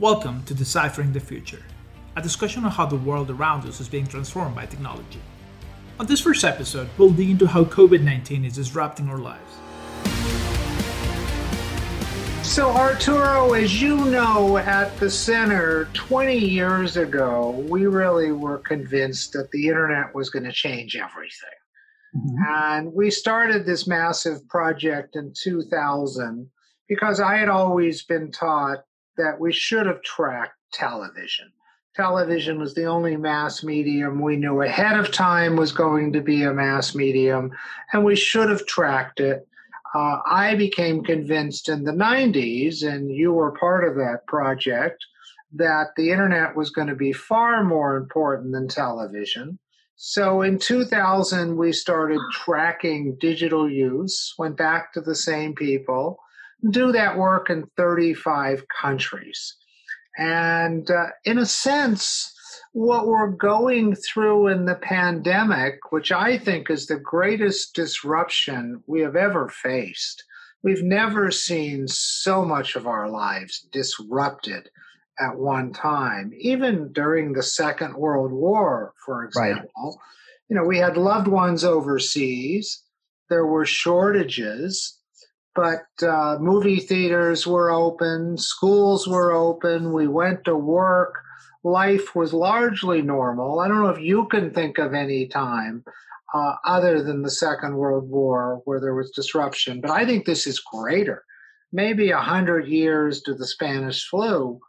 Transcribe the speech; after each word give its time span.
Welcome 0.00 0.44
to 0.44 0.54
Deciphering 0.54 1.12
the 1.12 1.20
Future, 1.20 1.62
a 2.16 2.22
discussion 2.22 2.64
on 2.64 2.70
how 2.70 2.86
the 2.86 2.96
world 2.96 3.28
around 3.28 3.68
us 3.68 3.80
is 3.80 3.88
being 3.90 4.06
transformed 4.06 4.56
by 4.56 4.64
technology. 4.64 5.20
On 5.98 6.06
this 6.06 6.22
first 6.22 6.42
episode, 6.42 6.88
we'll 6.96 7.10
dig 7.10 7.28
into 7.28 7.46
how 7.46 7.64
COVID 7.64 8.00
19 8.02 8.46
is 8.46 8.54
disrupting 8.54 9.10
our 9.10 9.18
lives. 9.18 9.52
So, 12.42 12.70
Arturo, 12.70 13.52
as 13.52 13.82
you 13.82 14.06
know, 14.06 14.56
at 14.56 14.96
the 14.96 15.10
center 15.10 15.84
20 15.92 16.34
years 16.34 16.96
ago, 16.96 17.62
we 17.68 17.84
really 17.84 18.32
were 18.32 18.56
convinced 18.56 19.34
that 19.34 19.50
the 19.50 19.68
internet 19.68 20.14
was 20.14 20.30
going 20.30 20.44
to 20.44 20.52
change 20.52 20.96
everything. 20.96 21.50
Mm-hmm. 22.16 22.42
And 22.48 22.94
we 22.94 23.10
started 23.10 23.66
this 23.66 23.86
massive 23.86 24.48
project 24.48 25.16
in 25.16 25.34
2000 25.38 26.50
because 26.88 27.20
I 27.20 27.36
had 27.36 27.50
always 27.50 28.04
been 28.04 28.32
taught 28.32 28.78
that 29.20 29.38
we 29.38 29.52
should 29.52 29.86
have 29.86 30.02
tracked 30.02 30.56
television. 30.72 31.52
Television 31.94 32.58
was 32.58 32.72
the 32.74 32.86
only 32.86 33.16
mass 33.16 33.62
medium 33.62 34.20
we 34.20 34.36
knew 34.36 34.62
ahead 34.62 34.98
of 34.98 35.12
time 35.12 35.56
was 35.56 35.72
going 35.72 36.12
to 36.12 36.22
be 36.22 36.44
a 36.44 36.54
mass 36.54 36.94
medium, 36.94 37.50
and 37.92 38.02
we 38.02 38.16
should 38.16 38.48
have 38.48 38.64
tracked 38.66 39.20
it. 39.20 39.46
Uh, 39.94 40.18
I 40.24 40.54
became 40.54 41.02
convinced 41.02 41.68
in 41.68 41.84
the 41.84 41.92
90s, 41.92 42.82
and 42.82 43.10
you 43.10 43.32
were 43.32 43.58
part 43.58 43.86
of 43.86 43.96
that 43.96 44.26
project, 44.26 45.04
that 45.52 45.88
the 45.96 46.10
internet 46.10 46.56
was 46.56 46.70
going 46.70 46.86
to 46.88 46.94
be 46.94 47.12
far 47.12 47.62
more 47.62 47.96
important 47.96 48.52
than 48.52 48.68
television. 48.68 49.58
So 49.96 50.40
in 50.40 50.58
2000, 50.58 51.56
we 51.56 51.72
started 51.72 52.20
tracking 52.32 53.18
digital 53.20 53.68
use, 53.68 54.32
went 54.38 54.56
back 54.56 54.94
to 54.94 55.02
the 55.02 55.14
same 55.14 55.54
people, 55.54 56.18
do 56.68 56.92
that 56.92 57.16
work 57.16 57.50
in 57.50 57.66
35 57.76 58.64
countries. 58.68 59.56
And 60.18 60.90
uh, 60.90 61.06
in 61.24 61.38
a 61.38 61.46
sense, 61.46 62.34
what 62.72 63.06
we're 63.06 63.30
going 63.30 63.94
through 63.94 64.48
in 64.48 64.66
the 64.66 64.76
pandemic, 64.76 65.90
which 65.90 66.12
I 66.12 66.38
think 66.38 66.70
is 66.70 66.86
the 66.86 66.98
greatest 66.98 67.74
disruption 67.74 68.82
we 68.86 69.00
have 69.00 69.16
ever 69.16 69.48
faced, 69.48 70.24
we've 70.62 70.82
never 70.82 71.30
seen 71.30 71.88
so 71.88 72.44
much 72.44 72.76
of 72.76 72.86
our 72.86 73.08
lives 73.08 73.66
disrupted 73.72 74.70
at 75.18 75.36
one 75.36 75.72
time, 75.72 76.32
even 76.38 76.92
during 76.92 77.32
the 77.32 77.42
Second 77.42 77.94
World 77.94 78.32
War, 78.32 78.94
for 79.04 79.24
example. 79.24 79.68
Right. 79.76 79.94
You 80.48 80.56
know, 80.56 80.64
we 80.64 80.78
had 80.78 80.96
loved 80.96 81.28
ones 81.28 81.64
overseas, 81.64 82.82
there 83.28 83.46
were 83.46 83.66
shortages, 83.66 84.99
but 85.54 85.86
uh, 86.02 86.38
movie 86.40 86.80
theaters 86.80 87.46
were 87.46 87.70
open, 87.70 88.38
schools 88.38 89.08
were 89.08 89.32
open, 89.32 89.92
we 89.92 90.06
went 90.06 90.44
to 90.44 90.56
work. 90.56 91.14
Life 91.62 92.14
was 92.14 92.32
largely 92.32 93.02
normal. 93.02 93.60
I 93.60 93.68
don't 93.68 93.82
know 93.82 93.90
if 93.90 94.00
you 94.00 94.26
can 94.28 94.50
think 94.50 94.78
of 94.78 94.94
any 94.94 95.26
time 95.26 95.84
uh, 96.32 96.54
other 96.64 97.02
than 97.02 97.22
the 97.22 97.30
Second 97.30 97.76
World 97.76 98.08
War 98.08 98.62
where 98.64 98.80
there 98.80 98.94
was 98.94 99.10
disruption, 99.10 99.80
but 99.80 99.90
I 99.90 100.06
think 100.06 100.24
this 100.24 100.46
is 100.46 100.60
greater. 100.60 101.24
Maybe 101.72 102.10
a 102.10 102.18
hundred 102.18 102.66
years 102.66 103.22
to 103.22 103.34
the 103.34 103.46
Spanish 103.46 104.08
flu, 104.08 104.60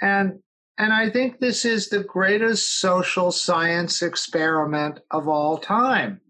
and 0.00 0.38
and 0.78 0.92
I 0.92 1.10
think 1.10 1.38
this 1.38 1.64
is 1.64 1.88
the 1.88 2.02
greatest 2.02 2.80
social 2.80 3.30
science 3.30 4.02
experiment 4.02 5.00
of 5.10 5.28
all 5.28 5.58
time. 5.58 6.20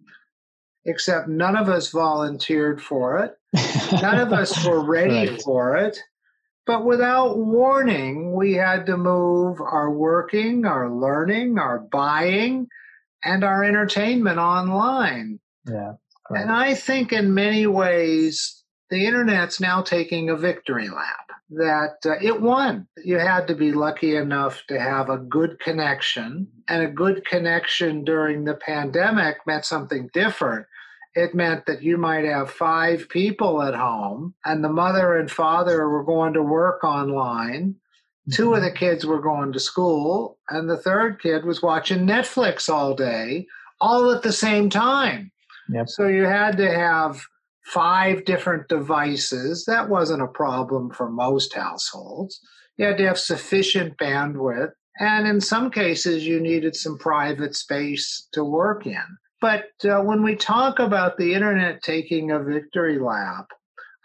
Except 0.86 1.28
none 1.28 1.56
of 1.56 1.68
us 1.68 1.90
volunteered 1.90 2.82
for 2.82 3.18
it. 3.18 3.38
None 4.02 4.20
of 4.20 4.32
us 4.32 4.66
were 4.66 4.84
ready 4.84 5.30
right. 5.30 5.42
for 5.42 5.76
it. 5.76 5.98
But 6.66 6.84
without 6.84 7.38
warning, 7.38 8.34
we 8.34 8.54
had 8.54 8.86
to 8.86 8.96
move 8.96 9.60
our 9.60 9.90
working, 9.90 10.64
our 10.64 10.90
learning, 10.90 11.58
our 11.58 11.78
buying, 11.78 12.68
and 13.22 13.44
our 13.44 13.64
entertainment 13.64 14.38
online. 14.38 15.40
Yeah. 15.66 15.94
Right. 16.30 16.40
And 16.40 16.50
I 16.50 16.74
think 16.74 17.12
in 17.12 17.34
many 17.34 17.66
ways, 17.66 18.62
the 18.90 19.06
internet's 19.06 19.60
now 19.60 19.82
taking 19.82 20.30
a 20.30 20.36
victory 20.36 20.88
lap 20.88 21.30
that 21.50 21.96
uh, 22.06 22.14
it 22.22 22.40
won. 22.40 22.86
You 23.04 23.18
had 23.18 23.46
to 23.48 23.54
be 23.54 23.72
lucky 23.72 24.16
enough 24.16 24.62
to 24.68 24.80
have 24.80 25.10
a 25.10 25.18
good 25.18 25.60
connection, 25.60 26.48
and 26.68 26.82
a 26.82 26.90
good 26.90 27.26
connection 27.26 28.04
during 28.04 28.44
the 28.44 28.54
pandemic 28.54 29.36
meant 29.46 29.64
something 29.66 30.08
different. 30.14 30.66
It 31.14 31.34
meant 31.34 31.66
that 31.66 31.82
you 31.82 31.96
might 31.96 32.24
have 32.24 32.50
five 32.50 33.08
people 33.08 33.62
at 33.62 33.74
home, 33.74 34.34
and 34.44 34.64
the 34.64 34.68
mother 34.68 35.16
and 35.16 35.30
father 35.30 35.88
were 35.88 36.04
going 36.04 36.32
to 36.34 36.42
work 36.42 36.82
online. 36.82 37.76
Two 38.32 38.54
of 38.54 38.62
the 38.62 38.68
mm-hmm. 38.68 38.76
kids 38.76 39.04
were 39.04 39.20
going 39.20 39.52
to 39.52 39.60
school, 39.60 40.38
and 40.48 40.68
the 40.68 40.78
third 40.78 41.20
kid 41.20 41.44
was 41.44 41.62
watching 41.62 42.06
Netflix 42.06 42.68
all 42.68 42.94
day, 42.94 43.46
all 43.80 44.10
at 44.10 44.22
the 44.22 44.32
same 44.32 44.70
time. 44.70 45.30
Yep. 45.68 45.88
So 45.88 46.08
you 46.08 46.24
had 46.24 46.56
to 46.56 46.70
have 46.70 47.22
five 47.64 48.24
different 48.24 48.68
devices. 48.68 49.64
That 49.66 49.88
wasn't 49.88 50.22
a 50.22 50.26
problem 50.26 50.90
for 50.90 51.10
most 51.10 51.54
households. 51.54 52.40
You 52.76 52.86
had 52.86 52.98
to 52.98 53.06
have 53.06 53.18
sufficient 53.18 53.96
bandwidth. 53.98 54.72
And 54.98 55.26
in 55.26 55.40
some 55.40 55.70
cases, 55.70 56.26
you 56.26 56.40
needed 56.40 56.76
some 56.76 56.98
private 56.98 57.56
space 57.56 58.28
to 58.32 58.44
work 58.44 58.86
in. 58.86 59.04
But 59.44 59.72
uh, 59.84 60.00
when 60.00 60.22
we 60.22 60.36
talk 60.36 60.78
about 60.78 61.18
the 61.18 61.34
internet 61.34 61.82
taking 61.82 62.30
a 62.30 62.42
victory 62.42 62.98
lap, 62.98 63.48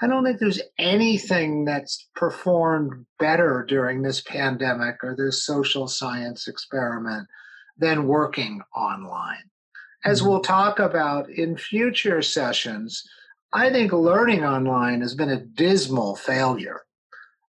I 0.02 0.08
don't 0.08 0.26
think 0.26 0.38
there's 0.38 0.60
anything 0.78 1.64
that's 1.64 2.10
performed 2.14 3.06
better 3.20 3.66
during 3.66 4.02
this 4.02 4.20
pandemic 4.20 4.98
or 5.02 5.16
this 5.16 5.46
social 5.46 5.88
science 5.88 6.50
experiment 6.50 7.30
than 7.78 8.06
working 8.06 8.60
online. 8.76 9.50
As 10.04 10.20
mm-hmm. 10.20 10.30
we'll 10.30 10.42
talk 10.42 10.78
about 10.78 11.30
in 11.30 11.56
future 11.56 12.22
sessions, 12.22 13.02
I 13.54 13.70
think 13.70 13.94
learning 13.94 14.44
online 14.44 15.00
has 15.00 15.16
been 15.16 15.30
a 15.30 15.46
dismal 15.46 16.18
failure. 16.18 16.82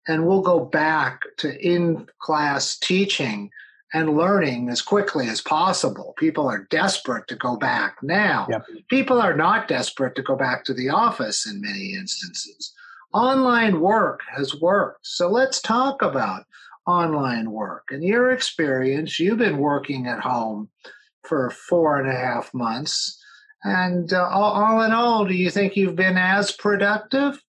And 0.08 0.28
we'll 0.28 0.44
go 0.44 0.60
back 0.64 1.24
to 1.38 1.60
in 1.60 2.08
class 2.22 2.78
teaching 2.78 3.50
and 3.94 4.16
learning 4.16 4.70
as 4.70 4.82
quickly 4.82 5.28
as 5.28 5.42
possible. 5.42 6.14
People 6.18 6.48
are 6.48 6.68
desperate 6.70 7.28
to 7.28 7.36
go 7.36 7.56
back 7.56 7.98
now. 8.04 8.48
Yep. 8.50 8.66
People 8.90 9.22
are 9.22 9.36
not 9.36 9.68
desperate 9.68 10.16
to 10.16 10.22
go 10.22 10.36
back 10.36 10.64
to 10.66 10.74
the 10.74 10.90
office 10.90 11.48
in 11.48 11.62
many 11.62 11.94
instances. 11.96 12.74
Online 13.14 13.80
work 13.80 14.22
has 14.36 14.60
worked. 14.62 15.08
So 15.08 15.30
let's 15.30 15.62
talk 15.62 16.02
about 16.04 16.46
online 16.86 17.52
work. 17.52 17.88
In 17.92 18.04
your 18.04 18.32
experience, 18.32 19.20
you've 19.20 19.40
been 19.40 19.58
working 19.58 20.08
at 20.08 20.20
home 20.20 20.70
for 21.24 21.50
four 21.50 22.00
and 22.00 22.10
a 22.10 22.16
half 22.16 22.54
months. 22.54 23.24
And 23.64 24.14
uh, 24.14 24.28
all, 24.30 24.54
all 24.54 24.82
in 24.84 24.92
all, 24.92 25.26
do 25.26 25.34
you 25.34 25.50
think 25.50 25.76
you've 25.76 25.96
been 25.96 26.18
as 26.18 26.52
productive? 26.52 27.42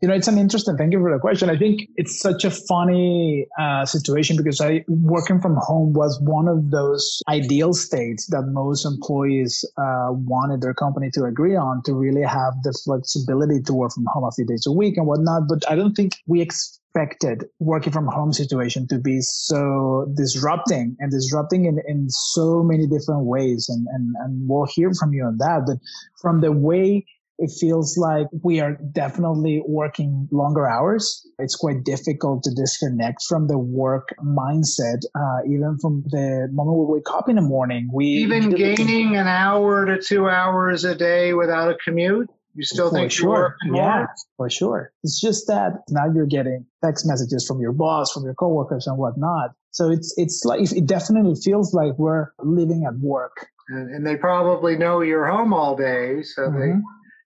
You 0.00 0.08
know, 0.08 0.14
it's 0.14 0.28
an 0.28 0.38
interesting. 0.38 0.76
Thank 0.76 0.92
you 0.92 1.00
for 1.00 1.12
the 1.12 1.18
question. 1.18 1.50
I 1.50 1.56
think 1.56 1.88
it's 1.96 2.20
such 2.20 2.44
a 2.44 2.50
funny 2.50 3.46
uh, 3.58 3.84
situation 3.84 4.36
because 4.36 4.60
I 4.60 4.84
working 4.88 5.40
from 5.40 5.56
home 5.56 5.92
was 5.92 6.18
one 6.22 6.48
of 6.48 6.70
those 6.70 7.22
ideal 7.28 7.72
states 7.74 8.26
that 8.28 8.42
most 8.48 8.86
employees 8.86 9.64
uh, 9.76 10.08
wanted 10.10 10.62
their 10.62 10.74
company 10.74 11.10
to 11.14 11.24
agree 11.24 11.56
on 11.56 11.82
to 11.84 11.94
really 11.94 12.22
have 12.22 12.54
the 12.62 12.72
flexibility 12.84 13.60
to 13.62 13.74
work 13.74 13.92
from 13.92 14.06
home 14.08 14.24
a 14.24 14.32
few 14.32 14.46
days 14.46 14.64
a 14.66 14.72
week 14.72 14.96
and 14.96 15.06
whatnot. 15.06 15.48
But 15.48 15.70
I 15.70 15.76
don't 15.76 15.94
think 15.94 16.12
we 16.26 16.40
expected 16.40 17.44
working 17.58 17.92
from 17.92 18.06
home 18.06 18.32
situation 18.32 18.88
to 18.88 18.98
be 18.98 19.20
so 19.20 20.10
disrupting 20.16 20.96
and 20.98 21.10
disrupting 21.10 21.66
in, 21.66 21.80
in 21.86 22.08
so 22.08 22.62
many 22.62 22.86
different 22.86 23.26
ways. 23.26 23.68
And, 23.68 23.86
and, 23.92 24.14
and 24.20 24.48
we'll 24.48 24.66
hear 24.66 24.90
from 24.98 25.12
you 25.12 25.24
on 25.24 25.38
that. 25.38 25.64
But 25.66 25.76
from 26.20 26.40
the 26.40 26.52
way 26.52 27.04
it 27.40 27.50
feels 27.58 27.96
like 27.96 28.26
we 28.44 28.60
are 28.60 28.76
definitely 28.92 29.62
working 29.66 30.28
longer 30.30 30.68
hours. 30.68 31.26
It's 31.38 31.56
quite 31.56 31.84
difficult 31.84 32.42
to 32.44 32.50
disconnect 32.54 33.22
from 33.26 33.48
the 33.48 33.58
work 33.58 34.10
mindset, 34.22 35.00
uh, 35.14 35.40
even 35.46 35.78
from 35.80 36.04
the 36.10 36.48
moment 36.52 36.78
we 36.78 36.96
wake 36.96 37.10
up 37.10 37.30
in 37.30 37.36
the 37.36 37.42
morning. 37.42 37.88
We 37.92 38.06
even 38.06 38.50
gaining 38.50 39.16
an 39.16 39.26
hour 39.26 39.86
to 39.86 40.02
two 40.02 40.28
hours 40.28 40.84
a 40.84 40.94
day 40.94 41.32
without 41.32 41.70
a 41.70 41.76
commute. 41.82 42.28
You 42.54 42.64
still 42.64 42.90
for 42.90 42.96
think 42.96 43.10
sure? 43.10 43.56
yeah, 43.72 44.06
for 44.36 44.50
sure. 44.50 44.92
It's 45.02 45.18
just 45.18 45.46
that 45.46 45.82
now 45.88 46.12
you're 46.12 46.26
getting 46.26 46.66
text 46.84 47.06
messages 47.06 47.46
from 47.46 47.60
your 47.60 47.72
boss, 47.72 48.12
from 48.12 48.24
your 48.24 48.34
coworkers, 48.34 48.86
and 48.86 48.98
whatnot. 48.98 49.52
So 49.70 49.90
it's 49.90 50.12
it's 50.18 50.44
like 50.44 50.60
it 50.60 50.84
definitely 50.84 51.36
feels 51.42 51.72
like 51.72 51.96
we're 51.96 52.32
living 52.42 52.84
at 52.86 52.98
work. 52.98 53.46
And, 53.68 53.94
and 53.94 54.06
they 54.06 54.16
probably 54.16 54.76
know 54.76 55.00
you're 55.00 55.26
home 55.26 55.54
all 55.54 55.76
day, 55.76 56.22
so 56.22 56.42
mm-hmm. 56.42 56.60
they 56.60 56.72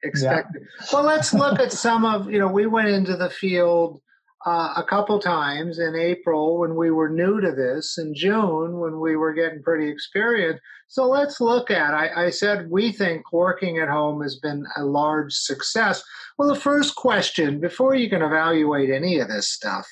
expected. 0.05 0.63
Yeah. 0.63 0.87
Well, 0.93 1.05
let's 1.05 1.35
look 1.35 1.59
at 1.59 1.73
some 1.73 2.05
of, 2.05 2.31
you 2.31 2.39
know, 2.39 2.49
we 2.49 2.67
went 2.67 2.89
into 2.89 3.17
the 3.17 3.31
field 3.31 4.01
uh, 4.47 4.75
a 4.77 4.85
couple 4.85 5.19
times 5.19 5.79
in 5.79 5.95
April 5.97 6.59
when 6.59 6.77
we 6.77 6.91
were 6.91 7.09
new 7.09 7.41
to 7.41 7.53
this, 7.53 7.99
in 7.99 8.15
June 8.15 8.79
when 8.79 9.01
we 9.01 9.17
were 9.17 9.33
getting 9.33 9.63
pretty 9.63 9.89
experienced. 9.89 10.63
So 10.89 11.09
let's 11.09 11.41
look 11.41 11.71
at. 11.71 11.95
I, 11.95 12.27
I 12.27 12.31
said 12.31 12.71
we 12.71 12.93
think 12.93 13.33
working 13.33 13.79
at 13.79 13.89
home 13.89 14.23
has 14.23 14.37
been 14.37 14.67
a 14.77 14.85
large 14.85 15.33
success. 15.33 16.03
Well, 16.37 16.49
the 16.49 16.61
first 16.61 16.95
question 16.95 17.59
before 17.59 17.95
you 17.95 18.11
can 18.11 18.23
evaluate 18.23 18.91
any 18.91 19.19
of 19.19 19.29
this 19.29 19.49
stuff 19.49 19.87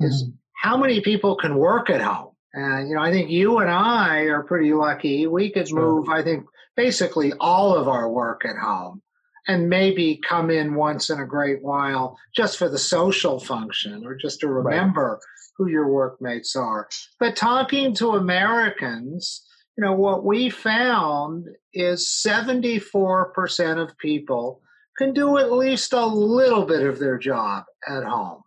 is 0.00 0.22
mm-hmm. 0.22 0.32
how 0.62 0.76
many 0.76 1.00
people 1.00 1.34
can 1.36 1.56
work 1.56 1.88
at 1.88 2.02
home. 2.02 2.32
And 2.52 2.88
you 2.88 2.94
know, 2.94 3.02
I 3.02 3.10
think 3.10 3.30
you 3.30 3.58
and 3.58 3.70
I 3.70 4.24
are 4.24 4.44
pretty 4.44 4.72
lucky. 4.74 5.26
We 5.26 5.50
could 5.50 5.72
move, 5.72 6.08
I 6.08 6.22
think, 6.22 6.44
basically 6.76 7.32
all 7.40 7.74
of 7.74 7.88
our 7.88 8.10
work 8.10 8.44
at 8.44 8.56
home 8.56 9.02
and 9.46 9.68
maybe 9.68 10.20
come 10.26 10.50
in 10.50 10.74
once 10.74 11.10
in 11.10 11.20
a 11.20 11.26
great 11.26 11.62
while 11.62 12.18
just 12.34 12.56
for 12.56 12.68
the 12.68 12.78
social 12.78 13.38
function 13.38 14.04
or 14.06 14.14
just 14.14 14.40
to 14.40 14.48
remember 14.48 15.12
right. 15.12 15.20
who 15.56 15.68
your 15.68 15.88
workmates 15.88 16.56
are. 16.56 16.88
But 17.20 17.36
talking 17.36 17.94
to 17.96 18.12
Americans, 18.12 19.42
you 19.76 19.84
know, 19.84 19.92
what 19.92 20.24
we 20.24 20.50
found 20.50 21.46
is 21.72 22.08
74% 22.08 23.82
of 23.82 23.98
people 23.98 24.62
can 24.96 25.12
do 25.12 25.38
at 25.38 25.52
least 25.52 25.92
a 25.92 26.06
little 26.06 26.64
bit 26.64 26.82
of 26.82 26.98
their 26.98 27.18
job 27.18 27.64
at 27.88 28.04
home. 28.04 28.42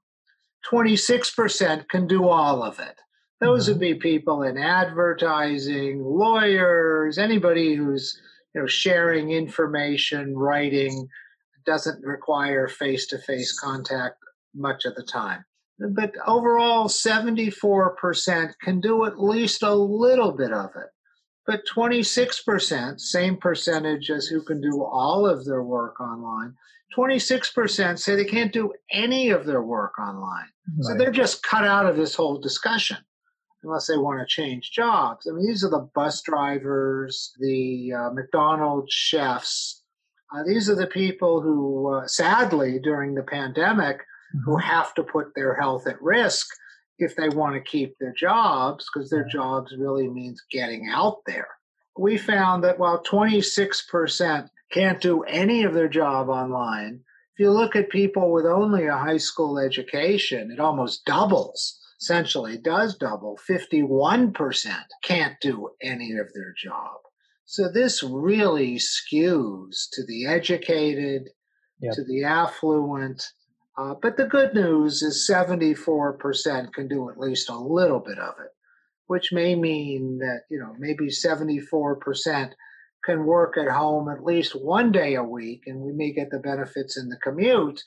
26% 0.71 1.88
can 1.89 2.07
do 2.07 2.27
all 2.27 2.63
of 2.63 2.79
it. 2.79 2.95
Those 3.39 3.63
mm-hmm. 3.63 3.73
would 3.73 3.79
be 3.79 3.95
people 3.95 4.44
in 4.44 4.57
advertising, 4.57 6.03
lawyers, 6.03 7.17
anybody 7.17 7.75
who's 7.75 8.19
you 8.57 8.63
know 8.63 8.68
sharing 8.68 9.31
information, 9.31 10.36
writing 10.36 11.07
doesn't 11.68 12.04
require 12.04 12.68
face-to-face 12.68 13.59
contact 13.59 14.15
much 14.56 14.86
of 14.86 14.95
the 14.95 15.04
time. 15.04 15.45
But 15.92 16.13
overall, 16.25 16.88
74% 16.88 18.54
can 18.63 18.80
do 18.80 19.06
at 19.06 19.21
least 19.21 19.62
a 19.62 19.75
little 19.75 20.31
bit 20.31 20.51
of 20.51 20.71
it. 20.75 20.89
But 21.45 21.62
26%, 21.68 23.00
same 23.00 23.38
percentage 23.38 24.09
as 24.09 24.25
who 24.25 24.42
can 24.42 24.59
do 24.59 24.83
all 24.83 25.27
of 25.27 25.45
their 25.45 25.62
work 25.62 26.01
online, 26.01 26.56
26% 26.98 28.00
say 28.00 28.15
they 28.15 28.25
can't 28.25 28.51
do 28.51 28.74
any 28.92 29.30
of 29.30 29.45
their 29.45 29.62
work 29.62 30.00
online. 30.00 30.48
Right. 30.77 30.83
So 30.83 30.98
they're 30.98 31.12
just 31.12 31.44
cut 31.44 31.63
out 31.63 31.86
of 31.86 31.95
this 31.95 32.15
whole 32.15 32.39
discussion 32.39 32.98
unless 33.63 33.88
they 33.88 33.98
want 33.98 34.19
to 34.19 34.25
change 34.25 34.71
jobs. 34.71 35.27
I 35.27 35.33
mean, 35.33 35.48
these 35.48 35.63
are 35.63 35.69
the 35.69 35.89
bus 35.95 36.21
drivers, 36.21 37.33
the 37.39 37.94
uh, 37.94 38.09
McDonald's 38.12 38.94
chefs. 38.94 39.83
Uh, 40.33 40.44
these 40.44 40.69
are 40.69 40.75
the 40.75 40.88
people 40.88 41.42
who, 41.42 41.94
uh, 41.94 42.07
sadly, 42.07 42.80
during 42.83 43.15
the 43.15 43.24
pandemic, 43.24 43.98
mm-hmm. 43.98 44.39
who 44.45 44.57
have 44.57 44.94
to 44.95 45.04
put 45.04 45.33
their 45.36 45.56
health 45.56 45.88
at 45.88 46.01
risk 46.01 46.48
if 47.00 47.15
they 47.15 47.30
want 47.30 47.56
to 47.56 47.62
keep 47.62 47.95
their 48.00 48.13
jobs, 48.13 48.88
because 48.92 49.09
their 49.09 49.25
jobs 49.25 49.74
really 49.77 50.07
means 50.07 50.42
getting 50.51 50.89
out 50.92 51.18
there. 51.25 51.48
We 51.98 52.18
found 52.18 52.63
that 52.63 52.80
while 52.80 53.04
26% 53.04 54.50
can't 54.71 55.01
do 55.01 55.24
any 55.24 55.63
of 55.63 55.74
their 55.74 55.88
job 55.88 56.30
online, 56.30 57.01
if 57.36 57.39
you 57.39 57.51
look 57.51 57.75
at 57.75 57.89
people 57.89 58.31
with 58.31 58.45
only 58.45 58.88
a 58.88 58.98
high 58.98 59.18
school 59.18 59.59
education, 59.59 60.51
it 60.51 60.59
almost 60.59 61.06
doubles. 61.06 61.80
Essentially, 61.99 62.57
does 62.57 62.95
double. 62.95 63.39
51% 63.49 64.75
can't 65.03 65.35
do 65.41 65.69
any 65.81 66.11
of 66.13 66.31
their 66.33 66.53
job. 66.55 66.97
So 67.45 67.71
this 67.71 68.03
really 68.03 68.75
skews 68.75 69.88
to 69.94 70.05
the 70.05 70.27
educated, 70.27 71.29
yep. 71.79 71.94
to 71.94 72.03
the 72.03 72.23
affluent, 72.23 73.23
uh, 73.77 73.94
but 74.01 74.17
the 74.17 74.25
good 74.25 74.53
news 74.55 75.03
is 75.03 75.29
74% 75.29 76.73
can 76.73 76.88
do 76.88 77.09
at 77.09 77.19
least 77.19 77.49
a 77.49 77.57
little 77.57 77.99
bit 77.99 78.17
of 78.17 78.33
it, 78.39 78.51
which 79.05 79.31
may 79.31 79.55
mean 79.55 80.17
that, 80.17 80.41
you 80.49 80.59
know, 80.59 80.75
maybe 80.79 81.07
74% 81.07 82.51
can 83.05 83.25
work 83.25 83.55
at 83.57 83.69
home 83.69 84.09
at 84.09 84.23
least 84.23 84.59
one 84.59 84.91
day 84.91 85.13
a 85.13 85.23
week 85.23 85.63
and 85.67 85.79
we 85.79 85.94
may 85.94 86.11
get 86.11 86.31
the 86.31 86.39
benefits 86.39 86.97
in 86.97 87.07
the 87.09 87.17
commute. 87.17 87.83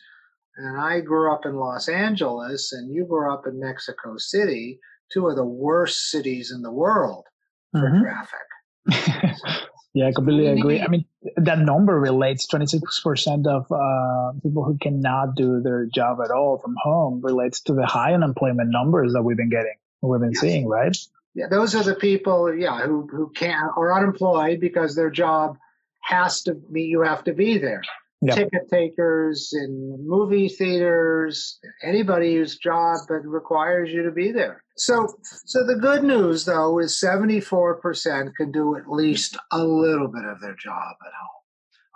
And 0.56 0.80
I 0.80 1.00
grew 1.00 1.32
up 1.32 1.46
in 1.46 1.56
Los 1.56 1.88
Angeles 1.88 2.72
and 2.72 2.92
you 2.92 3.04
grew 3.06 3.32
up 3.32 3.46
in 3.46 3.60
Mexico 3.60 4.16
City, 4.16 4.80
two 5.12 5.28
of 5.28 5.36
the 5.36 5.44
worst 5.44 6.10
cities 6.10 6.52
in 6.52 6.62
the 6.62 6.72
world 6.72 7.24
for 7.72 7.80
mm-hmm. 7.80 8.02
traffic. 8.02 9.66
Yeah, 9.92 10.06
I 10.06 10.12
completely 10.12 10.46
agree. 10.46 10.80
I 10.80 10.86
mean, 10.86 11.04
that 11.36 11.58
number 11.58 11.98
relates 11.98 12.46
26% 12.46 13.46
of 13.46 13.66
uh, 13.72 14.38
people 14.40 14.64
who 14.64 14.78
cannot 14.78 15.34
do 15.34 15.60
their 15.60 15.86
job 15.86 16.18
at 16.24 16.30
all 16.30 16.58
from 16.58 16.76
home 16.80 17.20
relates 17.22 17.60
to 17.62 17.74
the 17.74 17.86
high 17.86 18.14
unemployment 18.14 18.70
numbers 18.70 19.12
that 19.14 19.22
we've 19.22 19.36
been 19.36 19.50
getting, 19.50 19.74
we've 20.00 20.20
been 20.20 20.30
yes. 20.32 20.40
seeing, 20.40 20.68
right? 20.68 20.96
Yeah, 21.34 21.48
those 21.48 21.74
are 21.74 21.82
the 21.82 21.96
people, 21.96 22.54
yeah, 22.54 22.82
who, 22.82 23.08
who 23.10 23.30
can't, 23.34 23.72
are 23.76 23.92
unemployed 23.92 24.60
because 24.60 24.94
their 24.94 25.10
job 25.10 25.58
has 26.02 26.42
to 26.42 26.54
be, 26.54 26.82
you 26.82 27.02
have 27.02 27.24
to 27.24 27.32
be 27.32 27.58
there 27.58 27.82
yep. 28.20 28.36
ticket 28.36 28.68
takers 28.70 29.52
in 29.52 29.98
movie 30.06 30.48
theaters, 30.48 31.58
anybody 31.82 32.36
whose 32.36 32.56
job 32.58 32.98
requires 33.08 33.90
you 33.90 34.02
to 34.02 34.10
be 34.10 34.32
there. 34.32 34.62
So, 34.76 35.06
so 35.22 35.64
the 35.66 35.76
good 35.76 36.04
news 36.04 36.44
though 36.44 36.78
is 36.78 37.00
74% 37.02 38.34
can 38.34 38.52
do 38.52 38.76
at 38.76 38.90
least 38.90 39.36
a 39.52 39.62
little 39.62 40.08
bit 40.08 40.24
of 40.24 40.40
their 40.40 40.56
job 40.56 40.96
at 41.06 41.12
home 41.12 41.40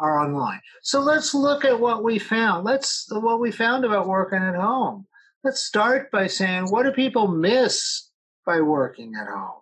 or 0.00 0.20
online. 0.20 0.60
So 0.82 1.00
let's 1.00 1.34
look 1.34 1.64
at 1.64 1.78
what 1.78 2.02
we 2.02 2.18
found. 2.18 2.64
Let's 2.64 3.06
what 3.10 3.40
we 3.40 3.50
found 3.50 3.84
about 3.84 4.08
working 4.08 4.42
at 4.42 4.54
home. 4.54 5.06
Let's 5.42 5.62
start 5.62 6.10
by 6.10 6.26
saying 6.26 6.66
what 6.70 6.84
do 6.84 6.92
people 6.92 7.28
miss 7.28 8.10
by 8.46 8.60
working 8.60 9.12
at 9.20 9.28
home? 9.28 9.60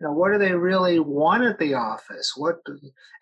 You 0.00 0.06
know 0.06 0.12
what 0.12 0.32
do 0.32 0.38
they 0.38 0.52
really 0.52 0.98
want 0.98 1.44
at 1.44 1.58
the 1.58 1.74
office 1.74 2.34
what 2.36 2.56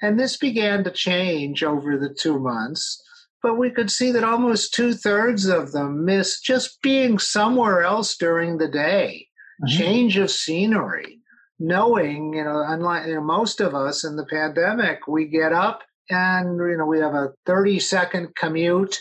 and 0.03 0.19
this 0.19 0.37
began 0.37 0.85
to 0.85 0.91
change 0.91 1.63
over 1.63 1.99
the 1.99 2.15
two 2.15 2.39
months 2.39 3.03
but 3.43 3.57
we 3.57 3.71
could 3.71 3.91
see 3.91 4.11
that 4.11 4.25
almost 4.25 4.75
two-thirds 4.75 5.47
of 5.47 5.73
them 5.73 6.05
miss 6.05 6.41
just 6.41 6.81
being 6.83 7.19
somewhere 7.19 7.83
else 7.83 8.17
during 8.17 8.59
the 8.59 8.69
day 8.69 9.27
mm-hmm. 9.63 9.77
change 9.77 10.17
of 10.17 10.31
scenery 10.31 11.21
knowing 11.59 12.33
you 12.33 12.45
know 12.45 12.65
unlike 12.69 13.07
you 13.07 13.15
know, 13.15 13.21
most 13.21 13.61
of 13.61 13.75
us 13.75 14.05
in 14.05 14.17
the 14.17 14.27
pandemic 14.27 15.07
we 15.09 15.27
get 15.27 15.53
up 15.53 15.83
and 16.11 16.59
you 16.59 16.77
know 16.77 16.87
we 16.87 17.01
have 17.01 17.15
a 17.15 17.33
30 17.47 17.81
second 17.81 18.35
commute 18.37 18.99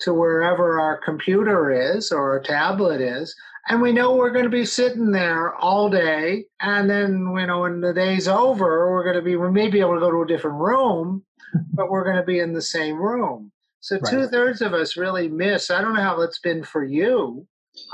to 0.00 0.14
wherever 0.14 0.80
our 0.80 0.98
computer 1.04 1.70
is 1.70 2.10
or 2.10 2.32
our 2.32 2.40
tablet 2.40 3.00
is 3.00 3.34
and 3.70 3.80
we 3.80 3.92
know 3.92 4.16
we're 4.16 4.32
going 4.32 4.44
to 4.44 4.50
be 4.50 4.66
sitting 4.66 5.12
there 5.12 5.54
all 5.54 5.88
day 5.88 6.44
and 6.60 6.90
then 6.90 7.32
you 7.38 7.46
know 7.46 7.60
when 7.60 7.80
the 7.80 7.94
day's 7.94 8.26
over 8.28 8.90
we're 8.90 9.04
going 9.04 9.16
to 9.16 9.22
be 9.22 9.36
we 9.36 9.50
may 9.50 9.68
be 9.68 9.80
able 9.80 9.94
to 9.94 10.00
go 10.00 10.10
to 10.10 10.22
a 10.22 10.26
different 10.26 10.58
room 10.58 11.24
but 11.72 11.88
we're 11.88 12.04
going 12.04 12.16
to 12.16 12.24
be 12.24 12.40
in 12.40 12.52
the 12.52 12.60
same 12.60 12.96
room 12.96 13.50
so 13.78 13.96
right. 13.96 14.10
two-thirds 14.10 14.60
of 14.60 14.74
us 14.74 14.96
really 14.96 15.28
miss 15.28 15.70
i 15.70 15.80
don't 15.80 15.94
know 15.94 16.02
how 16.02 16.20
it's 16.20 16.40
been 16.40 16.62
for 16.62 16.84
you 16.84 17.46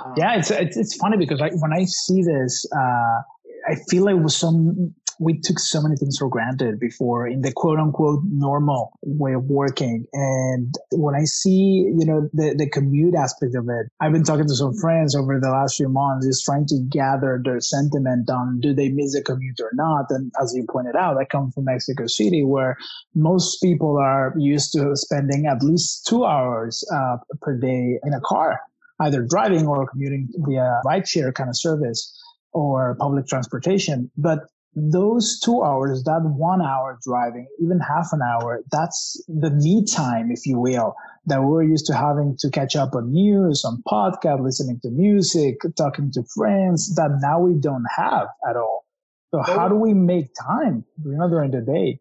um, 0.02 0.14
yeah 0.16 0.36
it's, 0.36 0.50
it's, 0.50 0.76
it's 0.76 0.96
funny 0.96 1.18
because 1.18 1.40
I, 1.40 1.50
when 1.50 1.72
i 1.72 1.84
see 1.84 2.22
this 2.22 2.64
uh, 2.74 3.20
i 3.68 3.76
feel 3.90 4.06
like 4.06 4.16
with 4.16 4.32
some 4.32 4.94
we 5.18 5.40
took 5.40 5.58
so 5.58 5.80
many 5.80 5.96
things 5.96 6.18
for 6.18 6.28
granted 6.28 6.78
before 6.78 7.26
in 7.26 7.40
the 7.40 7.52
quote 7.52 7.78
unquote 7.78 8.20
normal 8.24 8.98
way 9.02 9.32
of 9.32 9.44
working. 9.44 10.06
And 10.12 10.74
when 10.92 11.14
I 11.14 11.24
see, 11.24 11.90
you 11.96 12.04
know, 12.04 12.28
the, 12.32 12.54
the 12.56 12.68
commute 12.68 13.14
aspect 13.14 13.54
of 13.54 13.68
it, 13.68 13.86
I've 14.00 14.12
been 14.12 14.24
talking 14.24 14.46
to 14.46 14.54
some 14.54 14.74
friends 14.74 15.14
over 15.14 15.38
the 15.40 15.50
last 15.50 15.76
few 15.76 15.88
months, 15.88 16.26
just 16.26 16.44
trying 16.44 16.66
to 16.66 16.78
gather 16.88 17.40
their 17.42 17.60
sentiment 17.60 18.28
on 18.30 18.60
do 18.60 18.74
they 18.74 18.88
miss 18.88 19.14
the 19.14 19.22
commute 19.22 19.60
or 19.60 19.70
not. 19.74 20.06
And 20.10 20.32
as 20.40 20.52
you 20.54 20.66
pointed 20.70 20.96
out, 20.96 21.16
I 21.18 21.24
come 21.24 21.50
from 21.50 21.64
Mexico 21.64 22.06
City 22.06 22.44
where 22.44 22.76
most 23.14 23.62
people 23.62 23.98
are 23.98 24.34
used 24.36 24.72
to 24.72 24.96
spending 24.96 25.46
at 25.46 25.62
least 25.62 26.06
two 26.06 26.24
hours 26.24 26.84
uh, 26.92 27.16
per 27.40 27.56
day 27.56 27.98
in 28.02 28.12
a 28.12 28.20
car, 28.20 28.60
either 29.00 29.22
driving 29.22 29.66
or 29.66 29.86
commuting 29.86 30.28
via 30.38 30.80
rideshare 30.84 31.34
kind 31.34 31.48
of 31.48 31.56
service 31.56 32.12
or 32.52 32.96
public 32.98 33.26
transportation. 33.26 34.10
But 34.16 34.40
those 34.76 35.40
two 35.40 35.62
hours, 35.62 36.04
that 36.04 36.20
one 36.22 36.60
hour 36.60 36.98
driving, 37.02 37.48
even 37.58 37.80
half 37.80 38.08
an 38.12 38.20
hour, 38.20 38.62
that's 38.70 39.20
the 39.26 39.50
me 39.50 39.84
time, 39.84 40.30
if 40.30 40.44
you 40.44 40.58
will, 40.58 40.94
that 41.24 41.42
we're 41.42 41.62
used 41.62 41.86
to 41.86 41.94
having 41.94 42.36
to 42.40 42.50
catch 42.50 42.76
up 42.76 42.94
on 42.94 43.10
news, 43.10 43.64
on 43.64 43.82
podcast, 43.88 44.44
listening 44.44 44.78
to 44.82 44.90
music, 44.90 45.56
talking 45.76 46.12
to 46.12 46.22
friends 46.34 46.94
that 46.94 47.18
now 47.22 47.40
we 47.40 47.54
don't 47.54 47.86
have 47.96 48.28
at 48.48 48.56
all. 48.56 48.84
So 49.30 49.40
how 49.42 49.66
do 49.66 49.76
we 49.76 49.94
make 49.94 50.28
time, 50.34 50.84
you 51.04 51.16
know, 51.16 51.28
during 51.28 51.52
the 51.52 51.62
day? 51.62 51.98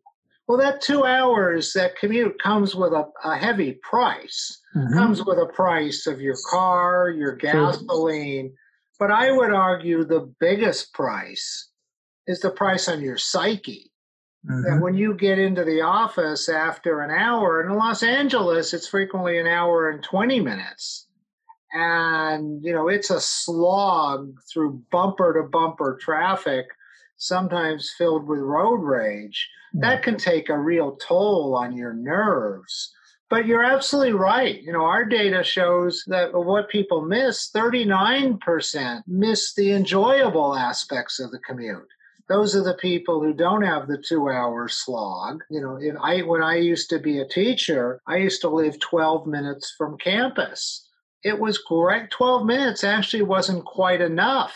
Well, 0.48 0.58
that 0.60 0.82
two 0.82 1.06
hours, 1.06 1.74
that 1.74 1.96
commute 1.96 2.40
comes 2.44 2.76
with 2.76 2.92
a, 2.92 3.06
a 3.24 3.38
heavy 3.38 3.80
price. 3.82 4.62
Mm-hmm. 4.76 4.94
Comes 4.94 5.26
with 5.26 5.40
a 5.40 5.48
price 5.48 6.06
of 6.08 6.20
your 6.22 6.36
car, 6.50 7.10
your 7.10 7.36
gasoline. 7.36 8.54
But 9.00 9.12
I 9.12 9.32
would 9.32 9.54
argue 9.54 10.04
the 10.04 10.32
biggest 10.40 10.94
price 10.94 11.70
is 12.28 12.40
the 12.40 12.50
price 12.50 12.88
on 12.88 13.02
your 13.02 13.18
psyche. 13.18 13.92
Mm-hmm. 14.50 14.62
That 14.64 14.82
when 14.82 14.96
you 14.96 15.16
get 15.16 15.40
into 15.40 15.64
the 15.64 15.82
office 15.82 16.50
after 16.50 17.02
an 17.02 17.12
hour, 17.12 17.64
in 17.64 17.76
Los 17.76 18.04
Angeles, 18.04 18.74
it's 18.74 18.88
frequently 18.88 19.40
an 19.40 19.48
hour 19.48 19.90
and 19.90 20.04
20 20.04 20.40
minutes. 20.40 21.08
And, 21.74 22.64
you 22.64 22.72
know, 22.72 22.88
it's 22.88 23.10
a 23.10 23.20
slog 23.20 24.38
through 24.52 24.84
bumper 24.92 25.34
to 25.34 25.50
bumper 25.50 25.98
traffic, 26.00 26.68
sometimes 27.18 27.94
filled 27.98 28.28
with 28.28 28.40
road 28.40 28.82
rage. 28.82 29.50
Mm-hmm. 29.76 29.82
That 29.82 30.04
can 30.04 30.18
take 30.18 30.50
a 30.50 30.58
real 30.58 30.96
toll 30.96 31.56
on 31.60 31.76
your 31.76 31.94
nerves. 31.94 32.94
But 33.30 33.48
you're 33.48 33.64
absolutely 33.64 34.14
right. 34.14 34.62
You 34.62 34.72
know, 34.72 34.84
our 34.84 35.04
data 35.04 35.44
shows 35.44 36.04
that 36.08 36.34
what 36.34 36.70
people 36.70 37.02
miss, 37.02 37.50
39% 37.52 39.02
miss 39.08 39.56
the 39.56 39.72
enjoyable 39.72 40.56
aspects 40.56 41.20
of 41.20 41.32
the 41.32 41.40
commute. 41.40 41.88
Those 42.28 42.56
are 42.56 42.64
the 42.64 42.76
people 42.76 43.22
who 43.22 43.34
don't 43.34 43.62
have 43.62 43.88
the 43.88 44.02
two 44.02 44.30
hour 44.30 44.68
slog. 44.68 45.44
You 45.50 45.62
know, 45.62 45.78
if 45.80 45.96
I 46.02 46.22
when 46.22 46.42
I 46.42 46.56
used 46.56 46.90
to 46.90 47.00
be 47.00 47.20
a 47.20 47.28
teacher, 47.28 48.02
I 48.08 48.18
used 48.18 48.42
to 48.42 48.50
live 48.50 48.80
12 48.80 49.28
minutes 49.28 49.76
from 49.78 49.98
campus. 49.98 50.88
It 51.24 51.40
was 51.40 51.60
great. 51.60 52.10
12 52.12 52.46
minutes 52.46 52.84
actually 52.84 53.24
wasn't 53.24 53.66
quite 53.66 54.02
enough. 54.02 54.56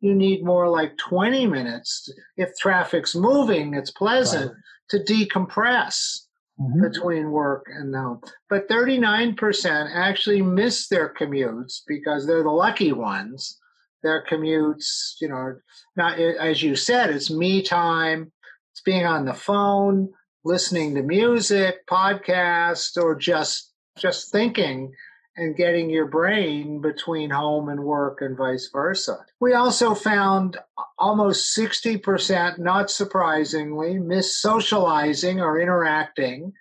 You 0.00 0.14
need 0.14 0.44
more 0.44 0.68
like 0.68 0.96
20 0.98 1.46
minutes. 1.46 2.10
If 2.36 2.56
traffic's 2.58 3.14
moving, 3.14 3.74
it's 3.74 3.90
pleasant 3.90 4.52
right. 4.52 4.60
to 4.90 4.98
decompress 4.98 6.26
mm-hmm. 6.60 6.82
between 6.82 7.30
work 7.30 7.66
and 7.68 7.94
home. 7.94 8.20
But 8.48 8.68
39% 8.68 9.90
actually 9.94 10.42
miss 10.42 10.88
their 10.88 11.14
commutes 11.14 11.80
because 11.86 12.26
they're 12.26 12.42
the 12.42 12.50
lucky 12.50 12.92
ones. 12.92 13.58
Their 14.02 14.24
commutes, 14.30 15.14
you 15.20 15.28
know, 15.28 15.56
not 15.96 16.18
eh, 16.18 16.34
as 16.38 16.62
you 16.62 16.76
said, 16.76 17.10
it's 17.10 17.30
me 17.30 17.62
time, 17.62 18.32
it's 18.72 18.82
being 18.82 19.06
on 19.06 19.24
the 19.24 19.34
phone, 19.34 20.10
listening 20.44 20.94
to 20.94 21.02
music, 21.02 21.86
podcast, 21.86 23.02
or 23.02 23.14
just 23.14 23.72
just 23.98 24.30
thinking 24.30 24.92
and 25.36 25.56
getting 25.56 25.90
your 25.90 26.06
brain 26.06 26.80
between 26.80 27.30
home 27.30 27.68
and 27.68 27.80
work 27.80 28.18
and 28.22 28.36
vice 28.36 28.70
versa. 28.72 29.18
We 29.40 29.52
also 29.52 29.94
found 29.94 30.56
almost 30.98 31.56
60%, 31.56 32.58
not 32.58 32.90
surprisingly, 32.90 33.98
miss 33.98 34.40
socializing 34.40 35.40
or 35.40 35.60
interacting, 35.60 36.52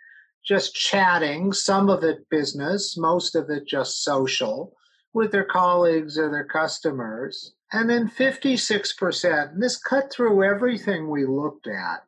just 0.46 0.76
chatting, 0.76 1.54
some 1.54 1.90
of 1.90 2.04
it 2.04 2.30
business, 2.30 2.98
most 2.98 3.36
of 3.36 3.50
it 3.50 3.66
just 3.66 4.04
social 4.04 4.74
with 5.16 5.32
their 5.32 5.46
colleagues 5.46 6.20
or 6.20 6.30
their 6.30 6.46
customers. 6.46 7.54
And 7.72 7.90
then 7.90 8.10
56%, 8.10 9.52
and 9.52 9.64
this 9.64 9.78
cut 9.78 10.12
through 10.12 10.44
everything 10.44 11.10
we 11.10 11.26
looked 11.26 11.68
at, 11.68 12.04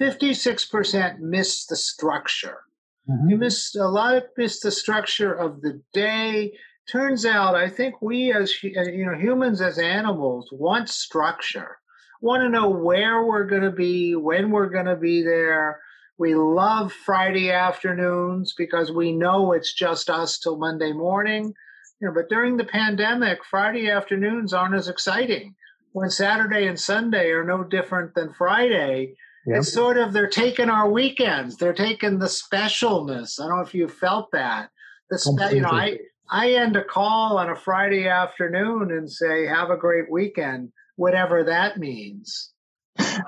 56% 0.00 1.20
missed 1.20 1.68
the 1.68 1.76
structure 1.76 2.58
Mm-hmm. 3.08 3.30
You 3.30 3.36
missed 3.36 3.76
a 3.76 3.86
lot 3.86 4.16
of 4.16 4.24
missed 4.36 4.62
the 4.62 4.70
structure 4.70 5.32
of 5.32 5.60
the 5.60 5.80
day. 5.92 6.52
Turns 6.90 7.24
out, 7.24 7.54
I 7.54 7.68
think 7.68 8.00
we 8.02 8.32
as 8.32 8.52
uh, 8.64 8.82
you 8.82 9.06
know 9.06 9.16
humans 9.16 9.60
as 9.60 9.78
animals 9.78 10.48
want 10.52 10.88
structure. 10.88 11.78
Want 12.20 12.42
to 12.42 12.48
know 12.48 12.68
where 12.68 13.24
we're 13.24 13.46
going 13.46 13.62
to 13.62 13.70
be, 13.70 14.16
when 14.16 14.50
we're 14.50 14.70
going 14.70 14.86
to 14.86 14.96
be 14.96 15.22
there. 15.22 15.80
We 16.18 16.34
love 16.34 16.92
Friday 16.92 17.52
afternoons 17.52 18.54
because 18.56 18.90
we 18.90 19.12
know 19.12 19.52
it's 19.52 19.74
just 19.74 20.08
us 20.08 20.38
till 20.38 20.56
Monday 20.56 20.92
morning. 20.92 21.52
You 22.00 22.08
know, 22.08 22.14
but 22.14 22.28
during 22.28 22.56
the 22.56 22.64
pandemic, 22.64 23.44
Friday 23.44 23.90
afternoons 23.90 24.52
aren't 24.52 24.74
as 24.74 24.88
exciting. 24.88 25.54
When 25.92 26.10
Saturday 26.10 26.66
and 26.66 26.78
Sunday 26.78 27.30
are 27.30 27.44
no 27.44 27.64
different 27.64 28.14
than 28.14 28.34
Friday, 28.34 29.14
Yep. 29.46 29.58
It's 29.58 29.72
sort 29.72 29.96
of 29.96 30.12
they're 30.12 30.28
taking 30.28 30.68
our 30.68 30.90
weekends. 30.90 31.56
They're 31.56 31.72
taking 31.72 32.18
the 32.18 32.26
specialness. 32.26 33.40
I 33.40 33.46
don't 33.46 33.56
know 33.56 33.62
if 33.62 33.74
you 33.74 33.86
felt 33.86 34.32
that. 34.32 34.70
The 35.08 35.18
spe- 35.18 35.52
you 35.52 35.60
know, 35.60 35.68
I 35.68 35.98
I 36.28 36.54
end 36.54 36.74
a 36.74 36.82
call 36.82 37.38
on 37.38 37.48
a 37.48 37.54
Friday 37.54 38.08
afternoon 38.08 38.90
and 38.90 39.08
say, 39.10 39.46
"Have 39.46 39.70
a 39.70 39.76
great 39.76 40.10
weekend," 40.10 40.72
whatever 40.96 41.44
that 41.44 41.78
means. 41.78 42.52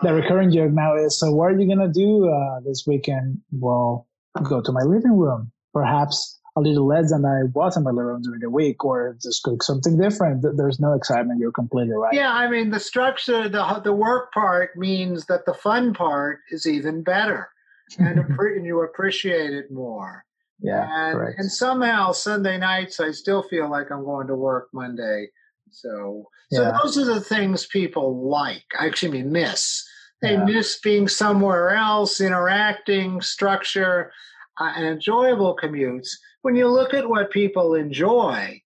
The 0.02 0.12
recurring 0.12 0.50
joke 0.50 0.72
now 0.72 0.96
is, 0.96 1.20
"So 1.20 1.30
what 1.30 1.52
are 1.52 1.58
you 1.58 1.68
gonna 1.68 1.92
do 1.92 2.28
uh, 2.28 2.60
this 2.64 2.84
weekend?" 2.84 3.38
Well, 3.52 4.08
go 4.42 4.60
to 4.60 4.72
my 4.72 4.82
living 4.82 5.16
room, 5.16 5.52
perhaps 5.72 6.37
a 6.58 6.60
little 6.60 6.86
less 6.86 7.10
than 7.10 7.24
I 7.24 7.44
was 7.54 7.76
in 7.76 7.84
my 7.84 7.90
room 7.90 8.22
during 8.22 8.40
the 8.40 8.50
week, 8.50 8.84
or 8.84 9.16
just 9.22 9.42
cook 9.42 9.62
something 9.62 9.98
different. 9.98 10.44
There's 10.56 10.80
no 10.80 10.92
excitement. 10.92 11.40
You're 11.40 11.52
completely 11.52 11.94
right. 11.94 12.12
Yeah, 12.14 12.32
I 12.32 12.50
mean 12.50 12.70
the 12.70 12.80
structure, 12.80 13.48
the 13.48 13.80
the 13.84 13.92
work 13.92 14.32
part 14.32 14.76
means 14.76 15.26
that 15.26 15.46
the 15.46 15.54
fun 15.54 15.94
part 15.94 16.40
is 16.50 16.66
even 16.66 17.02
better, 17.02 17.48
and, 17.98 18.18
and 18.18 18.66
you 18.66 18.82
appreciate 18.82 19.52
it 19.52 19.70
more. 19.70 20.24
Yeah, 20.60 20.86
and, 20.90 21.16
correct. 21.16 21.38
and 21.38 21.50
somehow 21.50 22.12
Sunday 22.12 22.58
nights 22.58 22.98
I 22.98 23.12
still 23.12 23.42
feel 23.42 23.70
like 23.70 23.90
I'm 23.90 24.04
going 24.04 24.26
to 24.26 24.34
work 24.34 24.68
Monday. 24.72 25.28
So 25.70 26.28
so 26.50 26.62
yeah. 26.62 26.78
those 26.82 26.96
are 26.98 27.04
the 27.04 27.20
things 27.20 27.66
people 27.66 28.28
like. 28.28 28.64
I 28.78 28.86
actually 28.86 29.12
mean 29.12 29.32
miss. 29.32 29.86
They 30.20 30.32
yeah. 30.32 30.44
miss 30.44 30.80
being 30.80 31.06
somewhere 31.06 31.70
else, 31.70 32.20
interacting, 32.20 33.20
structure, 33.20 34.12
uh, 34.60 34.72
and 34.76 34.86
enjoyable 34.86 35.56
commutes 35.56 36.08
when 36.42 36.56
you 36.56 36.68
look 36.68 36.94
at 36.94 37.08
what 37.08 37.30
people 37.30 37.74
enjoy, 37.74 38.60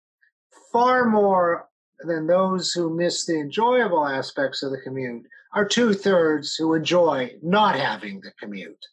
far 0.72 1.04
more 1.04 1.68
than 2.04 2.26
those 2.26 2.72
who 2.72 2.94
miss 2.94 3.26
the 3.26 3.38
enjoyable 3.38 4.06
aspects 4.06 4.62
of 4.62 4.70
the 4.70 4.80
commute 4.80 5.24
are 5.54 5.64
two 5.64 5.92
thirds 5.92 6.54
who 6.54 6.74
enjoy 6.74 7.32
not 7.42 7.76
having 7.76 8.20
the 8.20 8.32
commute. 8.38 8.84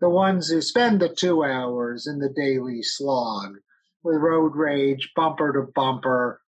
The 0.00 0.08
ones 0.08 0.48
who 0.48 0.60
spend 0.60 1.00
the 1.00 1.08
two 1.08 1.44
hours 1.44 2.06
in 2.06 2.18
the 2.18 2.28
daily 2.28 2.82
slog 2.82 3.56
with 4.02 4.16
road 4.16 4.54
rage, 4.54 5.10
bumper 5.16 5.52
to 5.52 5.72
bumper, 5.74 6.40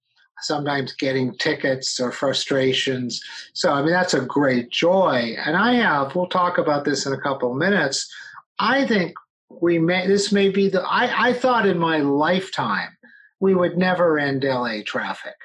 sometimes 0.42 0.94
getting 0.94 1.34
tickets 1.38 2.00
or 2.00 2.12
frustrations. 2.12 3.22
So, 3.54 3.72
I 3.72 3.82
mean, 3.82 3.92
that's 3.92 4.14
a 4.14 4.22
great 4.22 4.70
joy. 4.70 5.36
And 5.38 5.56
I 5.56 5.76
have, 5.76 6.16
we'll 6.16 6.28
talk 6.28 6.58
about 6.58 6.84
this 6.84 7.06
in 7.06 7.14
a 7.14 7.22
couple 7.22 7.54
minutes. 7.54 8.14
I 8.60 8.86
think 8.86 9.14
we 9.50 9.80
may 9.80 10.08
this 10.08 10.32
may 10.32 10.50
be 10.50 10.70
the 10.70 10.82
I, 10.82 11.30
I 11.30 11.34
thought 11.34 11.68
in 11.68 11.78
my 11.78 12.00
lifetime 12.00 12.96
we 13.40 13.54
would 13.54 13.78
never 13.78 14.18
end 14.18 14.44
LA 14.44 14.78
traffic. 14.86 15.36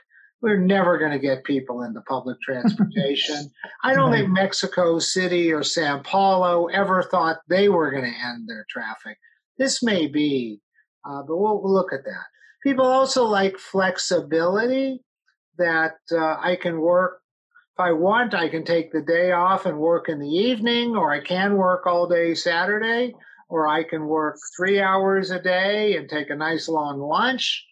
We're 0.43 0.59
never 0.59 0.97
going 0.97 1.11
to 1.11 1.19
get 1.19 1.45
people 1.45 1.83
into 1.83 2.01
public 2.03 2.41
transportation. 2.43 3.51
I 3.85 3.95
don't 3.95 4.13
think 4.13 4.31
Mexico 4.31 4.99
City 4.99 5.53
or 5.53 5.63
Sao 5.63 6.01
Paulo 6.01 6.67
ever 6.69 7.03
thought 7.03 7.39
they 7.49 7.69
were 7.69 7.91
going 7.91 8.11
to 8.11 8.27
end 8.27 8.49
their 8.49 8.65
traffic. 8.71 9.19
This 9.59 9.83
may 9.83 10.07
be, 10.07 10.61
uh, 11.05 11.23
but 11.23 11.37
we'll, 11.37 11.61
we'll, 11.61 11.75
look 11.75 11.93
at 11.93 12.05
that. 12.05 12.25
People 12.63 12.87
also 12.87 13.25
like 13.25 13.59
flexibility 13.59 15.01
that 15.59 15.97
uh, 16.11 16.37
I 16.41 16.57
can 16.57 16.81
work 16.81 17.21
if 17.75 17.81
I 17.81 17.93
want, 17.93 18.35
I 18.35 18.49
can 18.49 18.65
take 18.65 18.93
the 18.93 19.01
day 19.03 19.33
off 19.33 19.65
and 19.65 19.79
work 19.79 20.09
in 20.09 20.19
the 20.19 20.29
evening, 20.29 20.97
or 20.97 21.13
I 21.13 21.21
can 21.21 21.57
work 21.57 21.87
all 21.87 22.09
day 22.09 22.35
Saturday 22.35 23.15
or 23.51 23.67
I 23.67 23.83
can 23.83 24.07
work 24.07 24.39
three 24.57 24.81
hours 24.81 25.31
a 25.31 25.43
day 25.43 25.97
and 25.97 26.09
take 26.09 26.31
a 26.31 26.37
nice 26.37 26.69
long 26.69 27.01
lunch. 27.01 27.67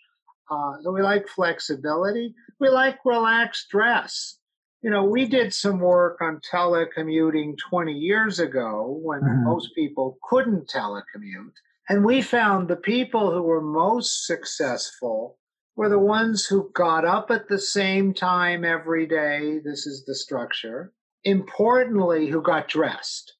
Uh, 0.50 0.72
so 0.82 0.92
we 0.92 1.02
like 1.02 1.28
flexibility. 1.28 2.34
We 2.58 2.68
like 2.68 2.98
relaxed 3.04 3.68
dress. 3.70 4.38
You 4.82 4.90
know, 4.90 5.04
we 5.04 5.26
did 5.26 5.54
some 5.54 5.78
work 5.78 6.18
on 6.20 6.40
telecommuting 6.52 7.56
20 7.70 7.92
years 7.92 8.40
ago 8.40 8.98
when 9.02 9.20
mm-hmm. 9.20 9.44
most 9.44 9.74
people 9.74 10.18
couldn't 10.28 10.68
telecommute. 10.68 11.54
And 11.88 12.04
we 12.04 12.22
found 12.22 12.68
the 12.68 12.76
people 12.76 13.32
who 13.32 13.42
were 13.42 13.62
most 13.62 14.26
successful 14.26 15.38
were 15.76 15.88
the 15.88 15.98
ones 15.98 16.44
who 16.44 16.70
got 16.74 17.04
up 17.04 17.30
at 17.30 17.48
the 17.48 17.58
same 17.58 18.12
time 18.12 18.64
every 18.64 19.06
day. 19.06 19.60
This 19.64 19.86
is 19.86 20.04
the 20.06 20.14
structure. 20.14 20.92
Importantly, 21.24 22.26
who 22.26 22.42
got 22.42 22.68
dressed 22.68 23.34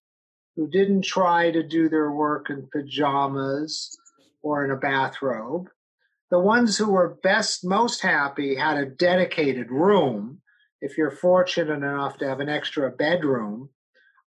who 0.58 0.66
didn't 0.68 1.02
try 1.02 1.52
to 1.52 1.62
do 1.62 1.88
their 1.88 2.10
work 2.10 2.50
in 2.50 2.68
pajamas 2.72 3.96
or 4.42 4.64
in 4.64 4.72
a 4.72 4.76
bathrobe. 4.76 5.68
The 6.32 6.40
ones 6.40 6.76
who 6.76 6.90
were 6.90 7.16
best, 7.22 7.64
most 7.64 8.02
happy 8.02 8.56
had 8.56 8.76
a 8.76 8.84
dedicated 8.84 9.70
room. 9.70 10.40
If 10.80 10.98
you're 10.98 11.12
fortunate 11.12 11.72
enough 11.72 12.18
to 12.18 12.28
have 12.28 12.40
an 12.40 12.48
extra 12.48 12.90
bedroom 12.90 13.70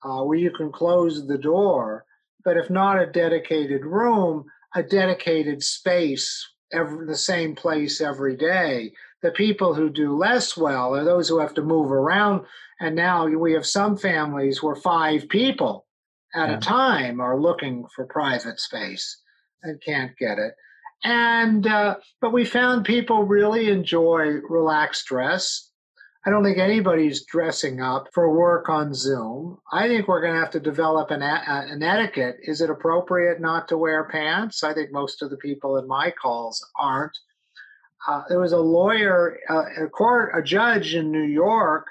uh, 0.04 0.22
where 0.24 0.38
you 0.38 0.52
can 0.52 0.70
close 0.70 1.26
the 1.26 1.38
door, 1.38 2.04
but 2.44 2.58
if 2.58 2.70
not 2.70 3.02
a 3.02 3.10
dedicated 3.10 3.86
room, 3.86 4.48
a 4.76 4.84
dedicated 4.84 5.64
space, 5.64 6.46
every, 6.74 7.08
the 7.08 7.16
same 7.16 7.56
place 7.56 8.02
every 8.02 8.36
day. 8.36 8.92
The 9.22 9.32
people 9.32 9.74
who 9.74 9.90
do 9.90 10.18
less 10.18 10.58
well 10.58 10.94
are 10.94 11.06
those 11.06 11.30
who 11.30 11.40
have 11.40 11.54
to 11.54 11.62
move 11.62 11.90
around. 11.90 12.46
And 12.82 12.98
now 12.98 13.28
we 13.28 13.54
have 13.54 13.66
some 13.66 13.96
families 13.96 14.62
where 14.62 14.76
five 14.76 15.30
people 15.30 15.87
at 16.38 16.50
yeah. 16.50 16.58
a 16.58 16.60
time 16.60 17.20
are 17.20 17.40
looking 17.40 17.86
for 17.96 18.06
private 18.06 18.60
space 18.60 19.22
and 19.64 19.82
can't 19.82 20.16
get 20.18 20.38
it. 20.38 20.54
And 21.04 21.68
uh, 21.68 21.96
but 22.22 22.34
we 22.34 22.46
found 22.46 22.86
people 22.86 23.24
really 23.24 23.70
enjoy 23.70 24.40
relaxed 24.50 25.06
dress. 25.08 25.72
I 26.26 26.30
don't 26.30 26.44
think 26.44 26.58
anybody's 26.58 27.26
dressing 27.26 27.80
up 27.82 28.08
for 28.14 28.36
work 28.36 28.68
on 28.68 28.94
Zoom. 28.94 29.60
I 29.72 29.88
think 29.88 30.08
we're 30.08 30.22
going 30.22 30.34
to 30.34 30.40
have 30.40 30.52
to 30.52 30.60
develop 30.60 31.10
an, 31.10 31.22
an 31.22 31.82
etiquette. 31.82 32.38
Is 32.42 32.60
it 32.60 32.70
appropriate 32.70 33.40
not 33.40 33.68
to 33.70 33.78
wear 33.78 34.10
pants? 34.10 34.64
I 34.64 34.74
think 34.74 34.92
most 34.92 35.22
of 35.22 35.30
the 35.30 35.38
people 35.38 35.78
in 35.78 35.88
my 35.88 36.12
calls 36.12 36.66
aren't. 36.78 37.18
Uh, 38.08 38.24
there 38.28 38.40
was 38.40 38.52
a 38.52 38.60
lawyer, 38.60 39.38
uh, 39.50 39.86
a 39.86 39.88
court, 39.88 40.34
a 40.36 40.42
judge 40.42 40.96
in 40.96 41.12
New 41.12 41.24
York 41.24 41.88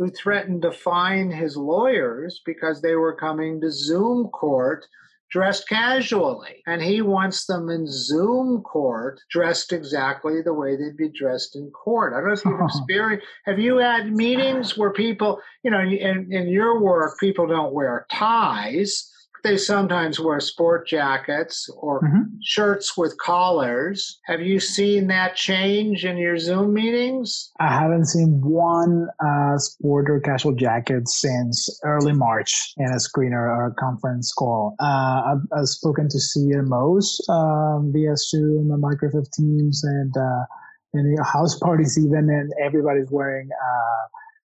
who 0.00 0.08
threatened 0.08 0.62
to 0.62 0.72
fine 0.72 1.30
his 1.30 1.58
lawyers 1.58 2.40
because 2.46 2.80
they 2.80 2.94
were 2.94 3.14
coming 3.14 3.60
to 3.60 3.70
Zoom 3.70 4.28
court 4.28 4.86
dressed 5.30 5.68
casually. 5.68 6.62
And 6.66 6.80
he 6.80 7.02
wants 7.02 7.44
them 7.44 7.68
in 7.68 7.86
Zoom 7.86 8.62
court 8.62 9.20
dressed 9.30 9.74
exactly 9.74 10.40
the 10.40 10.54
way 10.54 10.74
they'd 10.74 10.96
be 10.96 11.10
dressed 11.10 11.54
in 11.54 11.70
court. 11.72 12.14
I 12.14 12.16
don't 12.16 12.28
know 12.28 12.32
if 12.32 12.44
you've 12.46 12.60
experienced, 12.88 13.26
have 13.44 13.58
you 13.58 13.76
had 13.76 14.10
meetings 14.10 14.78
where 14.78 14.90
people, 14.90 15.38
you 15.62 15.70
know, 15.70 15.80
in, 15.80 16.32
in 16.32 16.48
your 16.48 16.80
work, 16.80 17.20
people 17.20 17.46
don't 17.46 17.74
wear 17.74 18.06
ties 18.10 19.12
they 19.42 19.56
sometimes 19.56 20.20
wear 20.20 20.40
sport 20.40 20.86
jackets 20.86 21.68
or 21.76 22.00
mm-hmm. 22.00 22.22
shirts 22.42 22.96
with 22.96 23.16
collars. 23.18 24.20
Have 24.26 24.40
you 24.40 24.60
seen 24.60 25.06
that 25.08 25.36
change 25.36 26.04
in 26.04 26.16
your 26.16 26.38
Zoom 26.38 26.74
meetings? 26.74 27.50
I 27.60 27.68
haven't 27.68 28.06
seen 28.06 28.40
one 28.40 29.08
uh, 29.24 29.58
sport 29.58 30.10
or 30.10 30.20
casual 30.20 30.54
jacket 30.54 31.08
since 31.08 31.80
early 31.84 32.12
March 32.12 32.72
in 32.76 32.86
a 32.86 32.96
screener 32.96 33.40
or 33.40 33.66
a 33.66 33.74
conference 33.74 34.32
call. 34.32 34.74
Uh, 34.80 35.22
I've, 35.34 35.58
I've, 35.58 35.68
spoken 35.68 36.08
to 36.08 36.18
CMOs 36.18 37.28
um, 37.28 37.92
via 37.92 38.16
Zoom 38.16 38.70
and 38.70 38.82
Microsoft 38.82 39.32
Teams 39.32 39.84
and 39.84 40.14
uh, 40.16 40.44
and 40.92 41.18
house 41.24 41.58
parties 41.62 41.98
even, 41.98 42.28
and 42.30 42.52
everybody's 42.62 43.10
wearing 43.10 43.48
uh, 43.52 44.09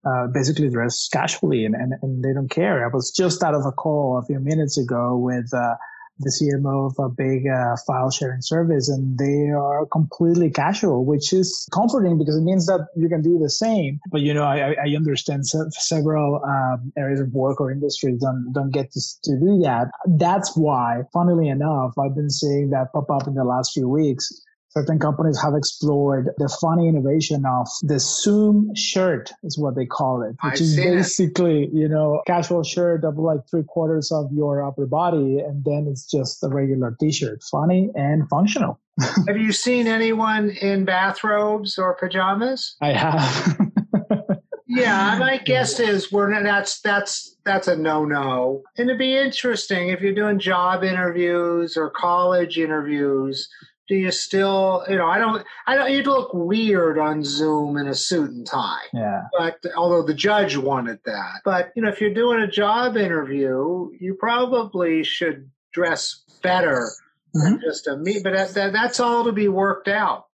uh, 0.07 0.27
basically 0.29 0.69
dress 0.69 1.09
casually 1.13 1.65
and, 1.65 1.75
and, 1.75 1.95
and, 2.03 2.23
they 2.23 2.33
don't 2.33 2.51
care. 2.51 2.85
I 2.85 2.89
was 2.93 3.11
just 3.11 3.43
out 3.43 3.55
of 3.55 3.67
a 3.67 3.73
call 3.73 4.19
a 4.23 4.25
few 4.25 4.39
minutes 4.39 4.79
ago 4.79 5.17
with 5.17 5.53
uh, 5.53 5.75
the 6.19 6.31
CMO 6.31 6.91
of 6.91 7.05
a 7.05 7.09
big 7.09 7.47
uh, 7.47 7.77
file 7.87 8.11
sharing 8.11 8.41
service, 8.41 8.89
and 8.89 9.19
they 9.19 9.51
are 9.51 9.85
completely 9.87 10.51
casual, 10.51 11.05
which 11.05 11.33
is 11.33 11.69
comforting 11.73 12.19
because 12.19 12.37
it 12.37 12.43
means 12.43 12.67
that 12.67 12.87
you 12.97 13.09
can 13.09 13.21
do 13.21 13.39
the 13.39 13.51
same. 13.51 14.01
But 14.11 14.23
you 14.23 14.33
know, 14.33 14.45
I, 14.45 14.77
I 14.83 14.97
understand 14.97 15.43
several 15.47 16.43
um, 16.45 16.93
areas 16.97 17.21
of 17.21 17.33
work 17.33 17.61
or 17.61 17.71
industries 17.71 18.21
don't 18.21 18.53
don't 18.53 18.71
get 18.71 18.93
to, 18.93 19.01
to 19.25 19.33
do 19.39 19.61
that. 19.65 19.91
That's 20.07 20.57
why, 20.57 21.03
funnily 21.13 21.49
enough, 21.49 21.93
I've 21.99 22.15
been 22.15 22.31
seeing 22.31 22.71
that 22.71 22.93
pop 22.93 23.11
up 23.11 23.27
in 23.27 23.35
the 23.35 23.45
last 23.45 23.73
few 23.75 23.89
weeks 23.89 24.31
certain 24.77 24.99
companies 24.99 25.41
have 25.41 25.55
explored 25.55 26.29
the 26.37 26.55
funny 26.61 26.87
innovation 26.87 27.47
of 27.47 27.67
the 27.83 27.99
Zoom 27.99 28.75
shirt 28.75 29.33
is 29.43 29.57
what 29.59 29.75
they 29.75 29.87
call 29.87 30.21
it, 30.21 30.37
which 30.45 30.61
I 30.61 30.65
is 30.65 30.77
basically, 30.77 31.65
it. 31.65 31.71
you 31.73 31.89
know, 31.89 32.21
casual 32.27 32.63
shirt 32.63 33.03
of 33.03 33.17
like 33.17 33.41
three 33.51 33.63
quarters 33.63 34.13
of 34.13 34.31
your 34.33 34.63
upper 34.63 34.85
body. 34.85 35.39
And 35.39 35.65
then 35.65 35.87
it's 35.91 36.05
just 36.11 36.45
a 36.45 36.49
regular 36.49 36.95
t-shirt, 37.01 37.43
funny 37.51 37.89
and 37.95 38.29
functional. 38.29 38.79
have 39.27 39.39
you 39.39 39.53
seen 39.53 39.87
anyone 39.87 40.51
in 40.51 40.85
bathrobes 40.85 41.79
or 41.79 41.95
pajamas? 41.95 42.77
I 42.83 42.93
have. 42.93 43.59
yeah, 44.67 45.17
my 45.19 45.39
guess 45.39 45.81
is 45.81 46.13
we're 46.13 46.31
not, 46.31 46.43
that's 46.43 46.81
that's 46.81 47.37
that's 47.45 47.69
a 47.69 47.77
no 47.77 48.05
no. 48.05 48.63
And 48.77 48.89
it'd 48.89 48.99
be 48.99 49.17
interesting 49.17 49.89
if 49.89 50.01
you're 50.01 50.15
doing 50.15 50.39
job 50.39 50.83
interviews 50.83 51.77
or 51.77 51.91
college 51.91 52.59
interviews 52.59 53.49
do 53.89 53.95
you 53.95 54.11
still 54.11 54.85
you 54.89 54.97
know 54.97 55.07
i 55.07 55.19
don't 55.19 55.45
i 55.67 55.75
don't 55.75 55.91
you'd 55.91 56.07
look 56.07 56.33
weird 56.33 56.99
on 56.99 57.23
zoom 57.23 57.77
in 57.77 57.89
a 57.89 57.95
suit 57.95 58.31
and 58.31 58.47
tie 58.47 58.83
yeah 58.93 59.23
but 59.39 59.59
although 59.77 60.03
the 60.03 60.15
judge 60.15 60.57
wanted 60.57 60.99
that 61.05 61.41
but 61.45 61.73
you 61.77 61.83
know 61.83 61.89
if 61.89 62.01
you're 62.01 62.15
doing 62.15 62.41
a 62.41 62.51
job 62.51 62.97
interview 62.97 63.91
you 63.99 64.15
probably 64.15 65.03
should 65.03 65.51
dress 65.73 66.25
better 66.43 66.91
mm-hmm. 67.35 67.53
than 67.53 67.61
just 67.61 67.87
a 67.87 67.97
meet 67.97 68.23
but 68.23 68.33
that, 68.33 68.55
that, 68.55 68.73
that's 68.73 69.01
all 69.01 69.25
to 69.25 69.33
be 69.33 69.49
worked 69.49 69.89
out 69.89 70.27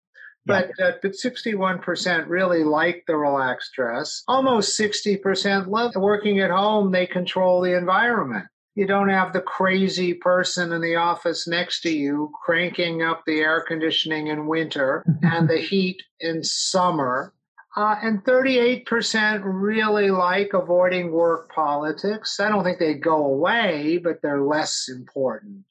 but, 0.46 0.72
uh, 0.81 0.93
but 1.01 1.12
61% 1.12 2.27
really 2.27 2.63
like 2.63 3.03
the 3.05 3.15
relaxed 3.15 3.74
dress. 3.74 4.24
Almost 4.27 4.79
60% 4.79 5.67
love 5.67 5.91
working 5.96 6.39
at 6.39 6.50
home. 6.50 6.91
They 6.91 7.05
control 7.05 7.62
the 7.62 7.77
environment. 7.77 8.46
You 8.75 8.88
don't 8.88 9.10
have 9.10 9.34
the 9.34 9.42
crazy 9.42 10.13
person 10.13 10.72
in 10.72 10.82
the 10.82 10.96
office 10.96 11.48
next 11.48 11.82
to 11.82 11.90
you 11.90 12.32
cranking 12.46 13.01
up 13.01 13.24
the 13.25 13.40
air 13.40 13.62
conditioning 13.68 14.28
in 14.28 14.48
winter 14.48 15.04
and 15.22 15.50
the 15.50 15.58
heat 15.58 16.01
in 16.20 16.44
summer. 16.44 17.34
Uh, 17.75 17.96
and 18.01 18.24
38% 18.25 19.42
really 19.46 20.12
like 20.12 20.54
avoiding 20.54 21.12
work 21.12 21.53
politics. 21.53 22.40
I 22.40 22.50
don't 22.50 22.66
think 22.66 22.79
they 22.79 22.96
go 22.96 23.25
away, 23.25 23.98
but 23.98 24.22
they're 24.22 24.44
less 24.44 24.90
important. 24.90 25.64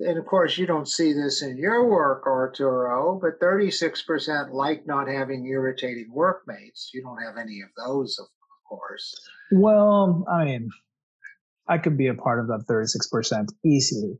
And 0.00 0.16
of 0.16 0.26
course, 0.26 0.56
you 0.56 0.66
don't 0.66 0.88
see 0.88 1.12
this 1.12 1.42
in 1.42 1.56
your 1.56 1.88
work, 1.88 2.24
Arturo, 2.26 3.18
but 3.20 3.40
36% 3.40 4.52
like 4.52 4.86
not 4.86 5.08
having 5.08 5.46
irritating 5.46 6.12
workmates. 6.12 6.90
You 6.94 7.02
don't 7.02 7.20
have 7.20 7.36
any 7.36 7.60
of 7.62 7.70
those, 7.76 8.16
of 8.20 8.26
course. 8.68 9.12
Well, 9.50 10.24
I 10.30 10.44
mean, 10.44 10.70
I 11.68 11.78
could 11.78 11.96
be 11.96 12.08
a 12.08 12.14
part 12.14 12.40
of 12.40 12.48
that 12.48 12.66
36% 12.68 13.48
easily. 13.64 14.18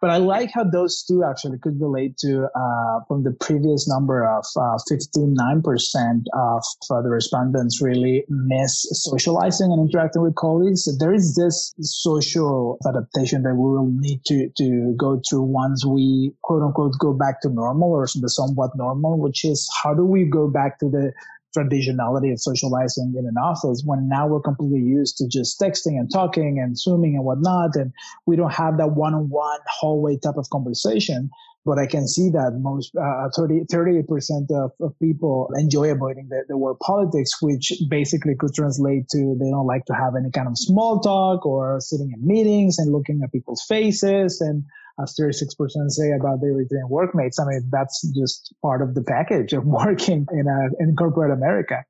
But 0.00 0.10
I 0.10 0.18
like 0.18 0.50
how 0.54 0.62
those 0.62 1.02
two 1.02 1.24
actually 1.24 1.58
could 1.58 1.80
relate 1.80 2.16
to 2.18 2.44
uh, 2.54 3.00
from 3.08 3.24
the 3.24 3.32
previous 3.32 3.88
number 3.88 4.24
of 4.24 4.44
uh, 4.56 4.78
59% 4.88 6.22
of 6.34 6.62
uh, 6.90 7.02
the 7.02 7.08
respondents 7.08 7.82
really 7.82 8.24
miss 8.28 8.86
socializing 8.92 9.72
and 9.72 9.80
interacting 9.80 10.22
with 10.22 10.36
colleagues. 10.36 10.88
There 10.98 11.12
is 11.12 11.34
this 11.34 11.74
social 11.80 12.78
adaptation 12.86 13.42
that 13.42 13.54
we 13.54 13.70
will 13.70 13.90
need 13.90 14.24
to, 14.26 14.50
to 14.56 14.94
go 14.96 15.20
through 15.28 15.42
once 15.42 15.84
we 15.84 16.32
quote 16.42 16.62
unquote 16.62 16.92
go 17.00 17.12
back 17.12 17.40
to 17.40 17.48
normal 17.48 17.90
or 17.90 18.06
the 18.14 18.28
somewhat 18.28 18.76
normal, 18.76 19.18
which 19.18 19.44
is 19.44 19.68
how 19.82 19.94
do 19.94 20.04
we 20.04 20.26
go 20.26 20.48
back 20.48 20.78
to 20.78 20.88
the 20.88 21.12
traditionality 21.56 22.32
of 22.32 22.40
socializing 22.40 23.14
in 23.18 23.26
an 23.26 23.36
office 23.36 23.82
when 23.84 24.08
now 24.08 24.26
we're 24.26 24.40
completely 24.40 24.80
used 24.80 25.16
to 25.16 25.28
just 25.28 25.60
texting 25.60 25.98
and 25.98 26.10
talking 26.12 26.58
and 26.62 26.78
zooming 26.78 27.14
and 27.14 27.24
whatnot 27.24 27.74
and 27.76 27.92
we 28.26 28.36
don't 28.36 28.52
have 28.52 28.78
that 28.78 28.92
one-on-one 28.92 29.60
hallway 29.66 30.16
type 30.16 30.36
of 30.36 30.48
conversation. 30.50 31.30
But 31.64 31.78
i 31.78 31.86
can 31.86 32.08
see 32.08 32.30
that 32.30 32.58
most 32.60 32.94
uh, 32.96 33.28
30 33.36 33.64
38% 33.70 34.50
of, 34.52 34.72
of 34.80 34.98
people 35.00 35.50
enjoy 35.54 35.90
avoiding 35.90 36.28
the, 36.30 36.44
the 36.48 36.56
word 36.56 36.76
politics 36.80 37.42
which 37.42 37.72
basically 37.90 38.36
could 38.36 38.54
translate 38.54 39.08
to 39.10 39.36
they 39.38 39.50
don't 39.50 39.66
like 39.66 39.84
to 39.86 39.94
have 39.94 40.14
any 40.16 40.30
kind 40.30 40.48
of 40.48 40.56
small 40.56 41.00
talk 41.00 41.44
or 41.44 41.78
sitting 41.80 42.10
in 42.12 42.26
meetings 42.26 42.78
and 42.78 42.92
looking 42.92 43.20
at 43.22 43.32
people's 43.32 43.64
faces. 43.68 44.40
And 44.40 44.64
as 45.02 45.14
36% 45.18 45.54
say 45.88 46.10
about 46.12 46.40
their 46.40 46.52
returning 46.52 46.88
workmates. 46.88 47.38
I 47.38 47.44
mean, 47.46 47.68
that's 47.70 48.02
just 48.14 48.54
part 48.62 48.82
of 48.82 48.94
the 48.94 49.02
package 49.02 49.52
of 49.52 49.64
working 49.66 50.26
in 50.32 50.46
a, 50.46 50.82
in 50.82 50.96
corporate 50.96 51.32
America. 51.32 51.84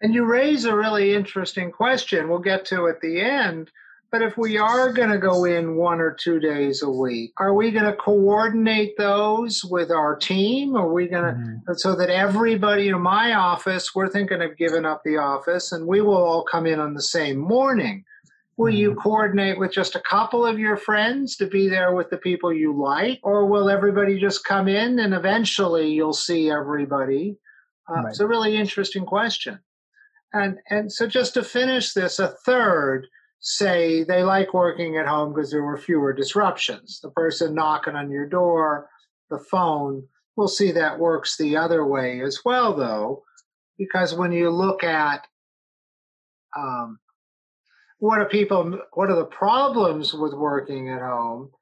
And 0.00 0.14
you 0.14 0.24
raise 0.24 0.64
a 0.64 0.76
really 0.76 1.14
interesting 1.14 1.70
question 1.70 2.28
we'll 2.28 2.40
get 2.40 2.64
to 2.66 2.88
at 2.88 3.00
the 3.00 3.20
end. 3.20 3.70
But 4.10 4.20
if 4.20 4.36
we 4.36 4.58
are 4.58 4.92
going 4.92 5.08
to 5.08 5.16
go 5.16 5.44
in 5.46 5.76
one 5.76 5.98
or 5.98 6.12
two 6.12 6.38
days 6.38 6.82
a 6.82 6.90
week, 6.90 7.32
are 7.38 7.54
we 7.54 7.70
going 7.70 7.86
to 7.86 7.96
coordinate 7.96 8.98
those 8.98 9.64
with 9.64 9.90
our 9.90 10.16
team? 10.16 10.76
Are 10.76 10.92
we 10.92 11.08
going 11.08 11.24
to, 11.24 11.40
mm-hmm. 11.40 11.72
so 11.76 11.96
that 11.96 12.10
everybody 12.10 12.88
in 12.88 13.00
my 13.00 13.32
office, 13.32 13.94
we're 13.94 14.10
thinking 14.10 14.42
of 14.42 14.58
giving 14.58 14.84
up 14.84 15.00
the 15.02 15.16
office 15.16 15.72
and 15.72 15.86
we 15.86 16.02
will 16.02 16.22
all 16.22 16.44
come 16.44 16.66
in 16.66 16.78
on 16.78 16.92
the 16.92 17.00
same 17.00 17.38
morning. 17.38 18.04
Will 18.62 18.70
you 18.70 18.90
mm-hmm. 18.90 19.00
coordinate 19.00 19.58
with 19.58 19.72
just 19.72 19.96
a 19.96 20.00
couple 20.00 20.46
of 20.46 20.56
your 20.56 20.76
friends 20.76 21.36
to 21.36 21.46
be 21.46 21.68
there 21.68 21.94
with 21.94 22.10
the 22.10 22.16
people 22.16 22.52
you 22.52 22.72
like? 22.72 23.18
Or 23.24 23.46
will 23.46 23.68
everybody 23.68 24.20
just 24.20 24.44
come 24.44 24.68
in 24.68 25.00
and 25.00 25.14
eventually 25.14 25.90
you'll 25.90 26.12
see 26.12 26.48
everybody? 26.48 27.38
Uh, 27.90 27.94
right. 27.94 28.10
It's 28.10 28.20
a 28.20 28.26
really 28.26 28.56
interesting 28.56 29.04
question. 29.04 29.58
And, 30.32 30.58
and 30.70 30.92
so, 30.92 31.08
just 31.08 31.34
to 31.34 31.42
finish 31.42 31.92
this, 31.92 32.20
a 32.20 32.28
third 32.28 33.08
say 33.40 34.04
they 34.04 34.22
like 34.22 34.54
working 34.54 34.96
at 34.96 35.08
home 35.08 35.34
because 35.34 35.50
there 35.50 35.64
were 35.64 35.76
fewer 35.76 36.12
disruptions. 36.12 37.00
The 37.02 37.10
person 37.10 37.56
knocking 37.56 37.96
on 37.96 38.12
your 38.12 38.28
door, 38.28 38.88
the 39.28 39.40
phone, 39.40 40.04
we'll 40.36 40.46
see 40.46 40.70
that 40.70 41.00
works 41.00 41.36
the 41.36 41.56
other 41.56 41.84
way 41.84 42.22
as 42.22 42.38
well, 42.44 42.76
though, 42.76 43.24
because 43.76 44.14
when 44.14 44.30
you 44.30 44.50
look 44.50 44.84
at 44.84 45.26
um, 46.56 47.00
what 48.02 48.18
are 48.18 48.28
people 48.28 48.80
what 48.94 49.10
are 49.10 49.14
the 49.14 49.24
problems 49.24 50.12
with 50.12 50.34
working 50.34 50.88
at 50.88 51.00
home? 51.00 51.52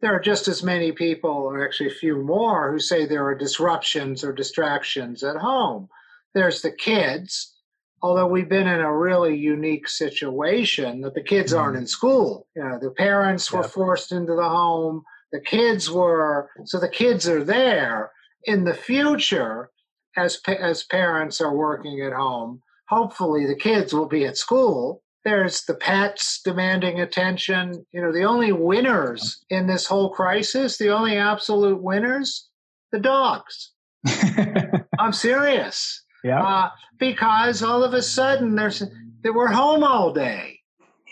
There 0.00 0.16
are 0.16 0.20
just 0.20 0.48
as 0.48 0.62
many 0.62 0.92
people 0.92 1.30
or 1.30 1.62
actually 1.62 1.90
a 1.90 2.00
few 2.02 2.22
more 2.22 2.72
who 2.72 2.78
say 2.78 3.04
there 3.04 3.26
are 3.26 3.34
disruptions 3.34 4.24
or 4.24 4.32
distractions 4.32 5.22
at 5.22 5.36
home. 5.36 5.88
There's 6.34 6.62
the 6.62 6.72
kids 6.72 7.54
although 8.02 8.26
we've 8.26 8.48
been 8.48 8.66
in 8.66 8.80
a 8.80 8.96
really 8.96 9.36
unique 9.36 9.86
situation 9.86 11.02
that 11.02 11.12
the 11.12 11.22
kids 11.22 11.52
aren't 11.52 11.74
mm-hmm. 11.74 11.82
in 11.82 11.86
school. 11.86 12.46
You 12.56 12.64
know 12.64 12.78
the 12.80 12.92
parents 12.92 13.52
were 13.52 13.62
forced 13.62 14.10
into 14.10 14.34
the 14.34 14.48
home 14.48 15.02
the 15.32 15.40
kids 15.42 15.90
were 15.90 16.48
so 16.64 16.80
the 16.80 16.88
kids 16.88 17.28
are 17.28 17.44
there. 17.44 18.10
In 18.44 18.64
the 18.64 18.72
future 18.72 19.68
as 20.16 20.40
as 20.46 20.82
parents 20.82 21.42
are 21.42 21.54
working 21.54 22.00
at 22.00 22.14
home 22.14 22.62
hopefully 22.88 23.44
the 23.46 23.62
kids 23.68 23.92
will 23.92 24.08
be 24.08 24.24
at 24.24 24.38
school 24.38 25.02
there's 25.24 25.64
the 25.64 25.74
pets 25.74 26.40
demanding 26.42 27.00
attention. 27.00 27.84
You 27.92 28.02
know, 28.02 28.12
the 28.12 28.24
only 28.24 28.52
winners 28.52 29.44
in 29.50 29.66
this 29.66 29.86
whole 29.86 30.10
crisis, 30.10 30.78
the 30.78 30.90
only 30.90 31.16
absolute 31.16 31.82
winners, 31.82 32.48
the 32.92 33.00
dogs. 33.00 33.72
I'm 34.98 35.12
serious. 35.12 36.04
Yeah. 36.24 36.42
Uh, 36.42 36.70
because 36.98 37.62
all 37.62 37.84
of 37.84 37.94
a 37.94 38.02
sudden 38.02 38.54
there's 38.54 38.82
they 39.22 39.30
were 39.30 39.48
home 39.48 39.84
all 39.84 40.12
day. 40.12 40.60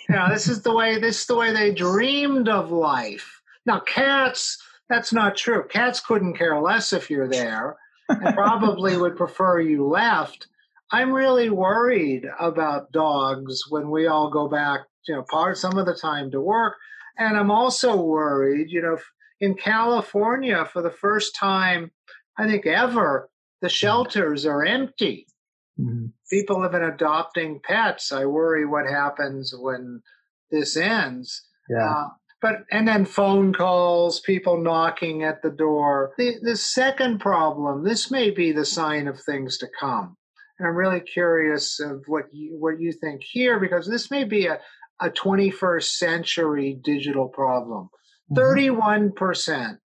You 0.09 0.15
know, 0.15 0.29
this 0.31 0.49
is 0.49 0.63
the 0.63 0.75
way 0.75 0.99
this 0.99 1.21
is 1.21 1.27
the 1.27 1.37
way 1.37 1.53
they 1.53 1.73
dreamed 1.73 2.49
of 2.49 2.71
life. 2.71 3.43
Now, 3.67 3.81
cats, 3.81 4.59
that's 4.89 5.13
not 5.13 5.37
true. 5.37 5.67
Cats 5.69 6.01
couldn't 6.01 6.39
care 6.39 6.59
less 6.61 6.95
if 6.95 7.11
you're 7.11 7.29
there 7.29 7.77
and 8.09 8.35
probably 8.35 8.97
would 8.97 9.17
prefer 9.17 9.61
you 9.61 9.87
left. 9.87 10.47
I'm 10.91 11.13
really 11.13 11.51
worried 11.51 12.27
about 12.41 12.93
dogs 12.93 13.65
when 13.69 13.91
we 13.91 14.07
all 14.07 14.31
go 14.31 14.49
back, 14.49 14.81
you 15.07 15.15
know, 15.15 15.25
part 15.31 15.59
some 15.59 15.77
of 15.77 15.87
the 15.87 15.95
time 15.95 16.31
to 16.31 16.41
work. 16.41 16.75
And 17.19 17.37
I'm 17.37 17.51
also 17.51 17.97
worried, 17.97 18.71
you 18.71 18.81
know, 18.81 18.97
in 19.41 19.55
California 19.55 20.65
for 20.73 20.83
the 20.83 20.91
first 20.91 21.35
time, 21.37 21.91
I 22.39 22.47
think 22.47 22.67
ever, 22.67 23.29
the 23.61 23.69
shelters 23.69 24.47
are 24.47 24.65
empty. 24.65 25.27
Mm-hmm. 25.79 26.07
People 26.31 26.63
have 26.63 26.73
been 26.73 26.83
adopting 26.83 27.61
pets. 27.63 28.13
I 28.13 28.25
worry 28.27 28.67
what 28.67 28.87
happens 28.89 29.55
when 29.57 30.03
this 30.51 30.77
ends. 30.77 31.43
Yeah. 31.69 31.89
Uh, 31.89 32.09
but 32.41 32.65
and 32.71 32.87
then 32.87 33.05
phone 33.05 33.53
calls, 33.53 34.21
people 34.21 34.63
knocking 34.63 35.25
at 35.25 35.43
the 35.43 35.51
door. 35.51 36.13
The 36.19 36.37
the 36.41 36.57
second 36.57 37.19
problem, 37.21 37.85
this 37.85 38.11
may 38.11 38.31
be 38.31 38.53
the 38.53 38.65
sign 38.65 39.09
of 39.09 39.21
things 39.21 39.59
to 39.59 39.69
come. 39.79 40.17
And 40.59 40.69
I'm 40.69 40.75
really 40.75 41.01
curious 41.01 41.79
of 41.81 42.05
what 42.07 42.25
you 42.33 42.57
what 42.59 42.81
you 42.81 42.93
think 42.93 43.23
here 43.23 43.61
because 43.61 43.87
this 43.87 44.11
may 44.11 44.25
be 44.25 44.47
a, 44.47 44.59
a 45.01 45.11
21st 45.11 45.85
century 45.85 46.81
digital 46.83 47.29
problem. 47.29 47.91
Mm-hmm. 48.31 48.77
31% 49.17 49.79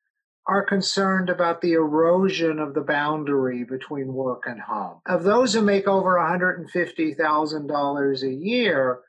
are 0.47 0.65
concerned 0.65 1.29
about 1.29 1.61
the 1.61 1.75
erosion 1.75 2.59
of 2.59 2.73
the 2.75 2.81
boundary 2.81 3.65
between 3.65 4.13
work 4.13 4.45
and 4.47 4.61
home. 4.61 5.01
Of 5.07 5.23
those 5.25 5.55
who 5.55 5.63
make 5.63 5.87
over 5.87 6.15
$150,000 6.15 8.23
a 8.23 8.35
year, 8.35 9.01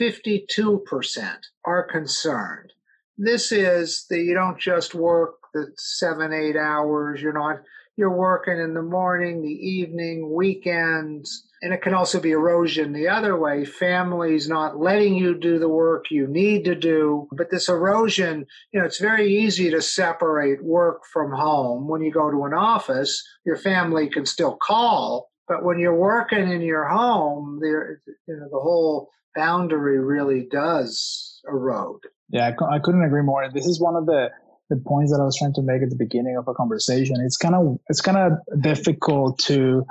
52% 0.00 1.36
are 1.64 1.82
concerned 1.84 2.72
this 3.20 3.52
is 3.52 4.06
that 4.08 4.18
you 4.18 4.34
don't 4.34 4.58
just 4.58 4.94
work 4.94 5.34
the 5.52 5.70
seven, 5.76 6.32
eight 6.32 6.56
hours. 6.56 7.20
You're 7.20 7.34
not, 7.34 7.60
you're 8.00 8.10
working 8.10 8.58
in 8.58 8.72
the 8.72 8.82
morning, 8.82 9.42
the 9.42 9.48
evening, 9.48 10.34
weekends. 10.34 11.46
And 11.60 11.74
it 11.74 11.82
can 11.82 11.92
also 11.92 12.18
be 12.18 12.30
erosion 12.30 12.94
the 12.94 13.08
other 13.08 13.38
way. 13.38 13.66
Families 13.66 14.48
not 14.48 14.80
letting 14.80 15.14
you 15.14 15.38
do 15.38 15.58
the 15.58 15.68
work 15.68 16.06
you 16.10 16.26
need 16.26 16.64
to 16.64 16.74
do. 16.74 17.28
But 17.30 17.50
this 17.50 17.68
erosion, 17.68 18.46
you 18.72 18.80
know, 18.80 18.86
it's 18.86 18.98
very 18.98 19.30
easy 19.30 19.70
to 19.70 19.82
separate 19.82 20.64
work 20.64 21.02
from 21.12 21.30
home. 21.30 21.88
When 21.88 22.00
you 22.00 22.10
go 22.10 22.30
to 22.30 22.44
an 22.46 22.54
office, 22.54 23.22
your 23.44 23.58
family 23.58 24.08
can 24.08 24.24
still 24.24 24.56
call. 24.56 25.28
But 25.46 25.62
when 25.62 25.78
you're 25.78 25.94
working 25.94 26.50
in 26.50 26.62
your 26.62 26.88
home, 26.88 27.58
there, 27.60 28.00
you 28.26 28.36
know, 28.36 28.48
the 28.50 28.60
whole 28.60 29.10
boundary 29.36 29.98
really 29.98 30.48
does 30.50 31.40
erode. 31.46 32.00
Yeah, 32.30 32.52
I, 32.72 32.78
couldn't 32.78 33.04
agree 33.04 33.22
more. 33.22 33.46
This 33.52 33.66
is 33.66 33.78
one 33.78 33.96
of 33.96 34.06
the 34.06 34.30
the 34.70 34.76
points 34.76 35.12
that 35.12 35.20
I 35.20 35.24
was 35.24 35.36
trying 35.36 35.52
to 35.54 35.62
make 35.62 35.82
at 35.82 35.90
the 35.90 35.96
beginning 35.96 36.36
of 36.36 36.48
a 36.48 36.54
conversation. 36.54 37.16
It's 37.20 37.36
kind 37.36 37.54
of 37.54 37.78
it's 37.88 38.00
kind 38.00 38.16
of 38.16 38.62
difficult 38.62 39.38
to 39.40 39.84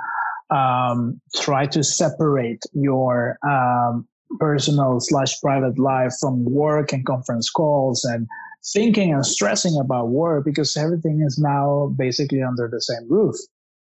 um, 0.50 1.20
try 1.36 1.66
to 1.66 1.84
separate 1.84 2.62
your 2.72 3.38
um, 3.48 4.08
personal 4.38 4.98
slash 5.00 5.40
private 5.40 5.78
life 5.78 6.12
from 6.20 6.44
work 6.44 6.92
and 6.92 7.06
conference 7.06 7.50
calls 7.50 8.04
and 8.04 8.26
thinking 8.72 9.12
and 9.12 9.24
stressing 9.24 9.78
about 9.80 10.08
work 10.08 10.44
because 10.44 10.76
everything 10.76 11.22
is 11.26 11.38
now 11.38 11.94
basically 11.96 12.42
under 12.42 12.68
the 12.68 12.80
same 12.80 13.08
roof. 13.08 13.36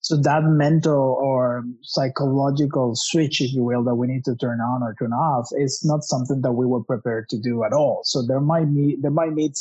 So 0.01 0.15
that 0.21 0.43
mental 0.43 1.17
or 1.21 1.63
psychological 1.81 2.93
switch, 2.95 3.41
if 3.41 3.53
you 3.53 3.63
will, 3.63 3.83
that 3.83 3.95
we 3.95 4.07
need 4.07 4.23
to 4.25 4.35
turn 4.35 4.59
on 4.61 4.81
or 4.81 4.95
turn 4.97 5.11
off 5.11 5.49
is 5.57 5.83
not 5.83 6.03
something 6.03 6.41
that 6.41 6.53
we 6.53 6.65
were 6.65 6.83
prepared 6.83 7.27
to 7.29 7.37
do 7.37 7.63
at 7.63 7.73
all. 7.73 8.01
So 8.05 8.25
there 8.25 8.39
might 8.39 8.73
be, 8.73 8.97
there 9.01 9.11
might 9.11 9.33
need 9.33 9.53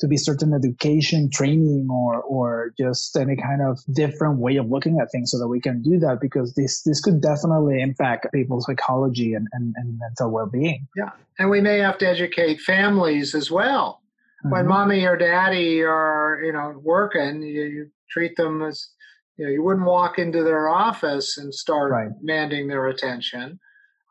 to 0.00 0.08
be 0.08 0.16
certain 0.16 0.52
education, 0.52 1.30
training, 1.30 1.88
or, 1.90 2.20
or 2.22 2.74
just 2.78 3.16
any 3.16 3.36
kind 3.36 3.62
of 3.62 3.78
different 3.92 4.40
way 4.40 4.56
of 4.56 4.68
looking 4.68 4.98
at 5.00 5.12
things 5.12 5.30
so 5.30 5.38
that 5.38 5.48
we 5.48 5.60
can 5.60 5.80
do 5.80 5.98
that 6.00 6.18
because 6.20 6.54
this, 6.54 6.82
this 6.82 7.00
could 7.00 7.22
definitely 7.22 7.80
impact 7.80 8.26
people's 8.34 8.66
psychology 8.66 9.34
and, 9.34 9.46
and, 9.52 9.74
and 9.76 9.98
mental 9.98 10.30
well-being. 10.30 10.88
Yeah. 10.96 11.10
And 11.38 11.50
we 11.50 11.60
may 11.60 11.78
have 11.78 11.98
to 11.98 12.08
educate 12.08 12.60
families 12.60 13.34
as 13.34 13.48
well. 13.50 14.02
Mm-hmm. 14.44 14.52
When 14.52 14.66
mommy 14.66 15.04
or 15.04 15.16
daddy 15.16 15.82
are, 15.82 16.40
you 16.44 16.52
know, 16.52 16.80
working, 16.82 17.42
you, 17.42 17.62
you 17.62 17.90
treat 18.10 18.36
them 18.36 18.62
as 18.62 18.88
you 19.38 19.46
know, 19.46 19.50
you 19.50 19.62
wouldn't 19.62 19.86
walk 19.86 20.18
into 20.18 20.42
their 20.42 20.68
office 20.68 21.38
and 21.38 21.54
start 21.54 21.92
right. 21.92 22.10
demanding 22.20 22.66
their 22.66 22.88
attention. 22.88 23.58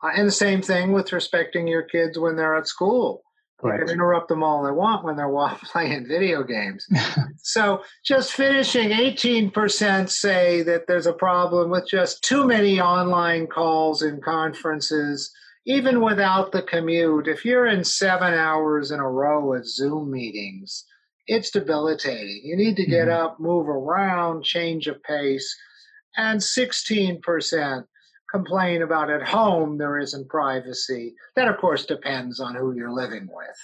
Uh, 0.02 0.10
and 0.16 0.26
the 0.26 0.32
same 0.32 0.62
thing 0.62 0.92
with 0.92 1.12
respecting 1.12 1.68
your 1.68 1.82
kids 1.82 2.18
when 2.18 2.34
they're 2.34 2.56
at 2.56 2.66
school. 2.66 3.22
You 3.62 3.72
can 3.72 3.90
interrupt 3.90 4.28
them 4.28 4.44
all 4.44 4.62
they 4.62 4.70
want 4.70 5.04
when 5.04 5.16
they're 5.16 5.28
playing 5.64 6.06
video 6.06 6.44
games. 6.44 6.86
so, 7.42 7.82
just 8.04 8.32
finishing, 8.32 8.90
18% 8.90 10.08
say 10.08 10.62
that 10.62 10.86
there's 10.86 11.08
a 11.08 11.12
problem 11.12 11.68
with 11.70 11.88
just 11.88 12.22
too 12.22 12.46
many 12.46 12.80
online 12.80 13.48
calls 13.48 14.02
and 14.02 14.22
conferences, 14.22 15.32
even 15.66 16.00
without 16.00 16.52
the 16.52 16.62
commute. 16.62 17.26
If 17.26 17.44
you're 17.44 17.66
in 17.66 17.82
seven 17.82 18.32
hours 18.32 18.92
in 18.92 19.00
a 19.00 19.10
row 19.10 19.52
of 19.54 19.68
Zoom 19.68 20.12
meetings, 20.12 20.84
it's 21.28 21.50
debilitating. 21.50 22.40
You 22.42 22.56
need 22.56 22.76
to 22.76 22.86
get 22.86 23.08
mm-hmm. 23.08 23.24
up, 23.24 23.38
move 23.38 23.68
around, 23.68 24.44
change 24.44 24.88
of 24.88 25.02
pace. 25.02 25.54
And 26.16 26.40
16% 26.40 27.84
complain 28.32 28.82
about 28.82 29.10
at 29.10 29.28
home 29.28 29.78
there 29.78 29.98
isn't 29.98 30.28
privacy. 30.28 31.14
That, 31.36 31.48
of 31.48 31.58
course, 31.58 31.86
depends 31.86 32.40
on 32.40 32.54
who 32.54 32.74
you're 32.74 32.92
living 32.92 33.28
with. 33.30 33.56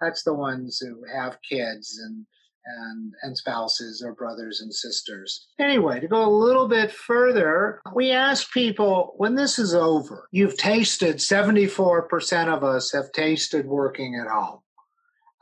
That's 0.00 0.24
the 0.24 0.34
ones 0.34 0.78
who 0.80 1.04
have 1.14 1.38
kids 1.48 2.00
and 2.02 2.26
and, 2.64 3.12
and 3.22 3.36
spouses 3.36 4.04
or 4.06 4.14
brothers 4.14 4.60
and 4.60 4.72
sisters. 4.72 5.48
Anyway, 5.58 5.98
to 5.98 6.06
go 6.06 6.24
a 6.24 6.30
little 6.30 6.68
bit 6.68 6.92
further, 6.92 7.80
we 7.92 8.12
ask 8.12 8.52
people 8.52 9.14
when 9.16 9.34
this 9.34 9.58
is 9.58 9.74
over, 9.74 10.28
you've 10.30 10.56
tasted, 10.56 11.16
74% 11.16 12.46
of 12.46 12.62
us 12.62 12.92
have 12.92 13.10
tasted 13.10 13.66
working 13.66 14.14
at 14.14 14.30
home 14.30 14.60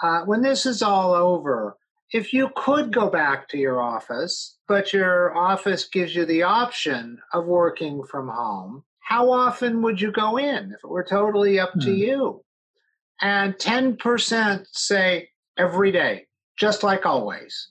uh, 0.03 0.23
when 0.23 0.43
this 0.43 0.67
is 0.67 0.83
all 0.83 1.15
over, 1.15 1.77
if 2.13 2.33
you 2.33 2.51
could 2.57 2.93
go 2.93 3.09
back 3.09 3.49
to 3.49 3.59
your 3.59 3.81
office, 3.81 4.57
but 4.67 4.93
your 4.93 5.37
office 5.37 5.85
gives 5.85 6.15
you 6.15 6.25
the 6.25 6.43
option 6.43 7.19
of 7.33 7.47
working 7.47 8.03
from 8.05 8.29
home, 8.29 8.85
how 9.01 9.31
often 9.31 9.83
would 9.83 10.01
you 10.01 10.13
go 10.13 10.37
in 10.37 10.73
if 10.73 10.85
it 10.85 10.91
were 10.91 11.05
totally 11.05 11.59
up 11.59 11.73
to 11.81 11.91
hmm. 11.91 11.97
you? 11.97 12.45
And 13.21 13.55
10% 13.55 14.67
say 14.73 15.29
every 15.59 15.93
day, 15.93 16.27
just 16.59 16.83
like 16.83 17.05
always. 17.05 17.69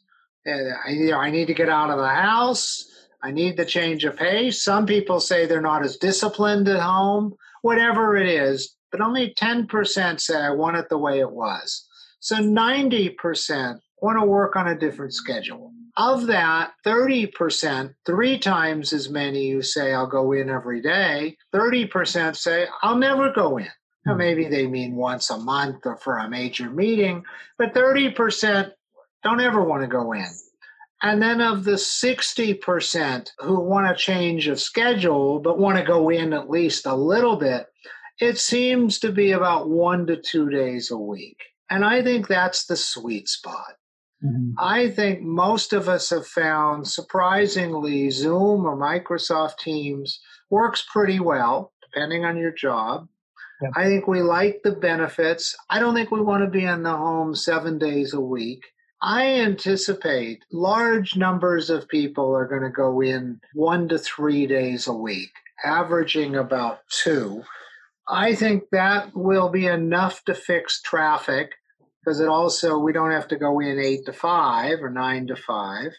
Uh, 0.47 0.73
either 0.87 1.17
I 1.17 1.31
need 1.31 1.47
to 1.47 1.53
get 1.53 1.69
out 1.69 1.89
of 1.89 1.97
the 1.97 2.07
house, 2.07 2.85
I 3.21 3.31
need 3.31 3.57
the 3.57 3.65
change 3.65 4.05
of 4.05 4.15
pace. 4.15 4.63
Some 4.63 4.85
people 4.85 5.19
say 5.19 5.45
they're 5.45 5.61
not 5.61 5.83
as 5.83 5.97
disciplined 5.97 6.67
at 6.69 6.79
home, 6.79 7.35
whatever 7.61 8.15
it 8.15 8.27
is, 8.27 8.75
but 8.91 9.01
only 9.01 9.33
10% 9.33 10.19
say 10.19 10.37
I 10.37 10.51
want 10.51 10.77
it 10.77 10.87
the 10.89 10.97
way 10.97 11.19
it 11.19 11.31
was. 11.31 11.87
So 12.19 12.35
90% 12.37 13.79
want 14.01 14.19
to 14.19 14.25
work 14.25 14.55
on 14.55 14.67
a 14.67 14.77
different 14.77 15.13
schedule. 15.13 15.71
Of 15.97 16.27
that, 16.27 16.71
30%, 16.85 17.93
three 18.05 18.39
times 18.39 18.93
as 18.93 19.09
many 19.09 19.51
who 19.51 19.61
say 19.61 19.93
I'll 19.93 20.07
go 20.07 20.31
in 20.31 20.49
every 20.49 20.81
day, 20.81 21.37
30% 21.53 22.35
say 22.35 22.67
I'll 22.81 22.97
never 22.97 23.31
go 23.31 23.57
in. 23.57 23.67
Now, 24.05 24.13
hmm. 24.13 24.19
maybe 24.19 24.47
they 24.47 24.67
mean 24.67 24.95
once 24.95 25.29
a 25.29 25.37
month 25.37 25.85
or 25.85 25.97
for 25.97 26.17
a 26.17 26.29
major 26.29 26.69
meeting, 26.69 27.23
but 27.57 27.73
30% 27.73 28.71
don't 29.23 29.41
ever 29.41 29.63
want 29.63 29.81
to 29.81 29.87
go 29.87 30.13
in. 30.13 30.27
And 31.01 31.21
then 31.21 31.41
of 31.41 31.63
the 31.63 31.73
60% 31.73 33.29
who 33.39 33.59
want 33.61 33.89
a 33.89 33.95
change 33.95 34.47
of 34.47 34.59
schedule 34.59 35.39
but 35.39 35.57
want 35.57 35.77
to 35.77 35.83
go 35.83 36.09
in 36.09 36.33
at 36.33 36.49
least 36.49 36.85
a 36.85 36.95
little 36.95 37.37
bit, 37.37 37.67
it 38.19 38.37
seems 38.37 38.99
to 38.99 39.11
be 39.11 39.31
about 39.31 39.69
one 39.69 40.05
to 40.07 40.17
two 40.17 40.49
days 40.49 40.91
a 40.91 40.97
week. 40.97 41.37
And 41.69 41.85
I 41.85 42.01
think 42.01 42.27
that's 42.27 42.65
the 42.65 42.75
sweet 42.75 43.27
spot. 43.27 43.75
Mm-hmm. 44.23 44.51
I 44.57 44.89
think 44.89 45.21
most 45.21 45.71
of 45.71 45.87
us 45.87 46.09
have 46.09 46.27
found 46.27 46.87
surprisingly 46.87 48.09
Zoom 48.09 48.65
or 48.65 48.75
Microsoft 48.75 49.59
Teams 49.59 50.19
works 50.49 50.85
pretty 50.91 51.19
well, 51.19 51.71
depending 51.81 52.25
on 52.25 52.37
your 52.37 52.51
job. 52.51 53.07
I 53.75 53.85
think 53.85 54.07
we 54.07 54.21
like 54.21 54.61
the 54.63 54.71
benefits. 54.71 55.55
I 55.69 55.79
don't 55.79 55.93
think 55.93 56.11
we 56.11 56.21
want 56.21 56.43
to 56.43 56.49
be 56.49 56.63
in 56.63 56.83
the 56.83 56.95
home 56.95 57.35
seven 57.35 57.77
days 57.77 58.13
a 58.13 58.21
week. 58.21 58.63
I 59.01 59.25
anticipate 59.25 60.43
large 60.51 61.15
numbers 61.15 61.69
of 61.69 61.87
people 61.87 62.33
are 62.35 62.47
going 62.47 62.63
to 62.63 62.69
go 62.69 63.01
in 63.01 63.39
one 63.53 63.87
to 63.89 63.97
three 63.97 64.47
days 64.47 64.87
a 64.87 64.93
week, 64.93 65.31
averaging 65.63 66.35
about 66.35 66.79
two. 66.89 67.43
I 68.07 68.33
think 68.33 68.63
that 68.71 69.15
will 69.15 69.49
be 69.49 69.67
enough 69.67 70.23
to 70.25 70.33
fix 70.33 70.81
traffic 70.81 71.51
because 72.09 72.21
it 72.21 72.27
also, 72.27 72.79
we 72.79 72.91
don't 72.91 73.11
have 73.11 73.27
to 73.27 73.37
go 73.37 73.59
in 73.59 73.77
eight 73.77 74.03
to 74.07 74.11
five 74.13 74.79
or 74.81 74.89
nine 74.89 75.27
to 75.27 75.35
five. 75.35 75.91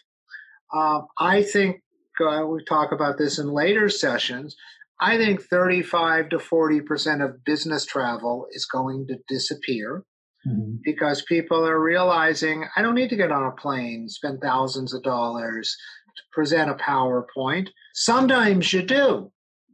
Uh, 0.73 0.99
I 1.17 1.41
think, 1.41 1.77
uh, 2.19 2.45
we 2.45 2.65
talk 2.65 2.91
about 2.91 3.17
this 3.17 3.39
in 3.39 3.47
later 3.47 3.87
sessions, 3.87 4.57
I 4.99 5.15
think 5.15 5.41
35 5.41 6.27
to 6.29 6.37
40% 6.37 7.23
of 7.23 7.45
business 7.45 7.85
travel 7.85 8.45
is 8.51 8.65
going 8.65 9.07
to 9.07 9.19
disappear. 9.29 10.03
mm-hmm. 10.45 10.75
because 10.83 11.21
people 11.21 11.65
are 11.65 11.79
realizing 11.79 12.65
I 12.75 12.81
don't 12.81 12.95
need 12.95 13.11
to 13.11 13.15
get 13.15 13.31
on 13.31 13.45
a 13.45 13.51
plane, 13.51 14.09
spend 14.09 14.41
thousands 14.41 14.93
of 14.93 15.03
dollars 15.03 15.77
to 16.17 16.23
present 16.33 16.69
a 16.69 16.73
PowerPoint. 16.73 17.69
Sometimes 17.93 18.73
you 18.73 18.81
do, 18.81 19.31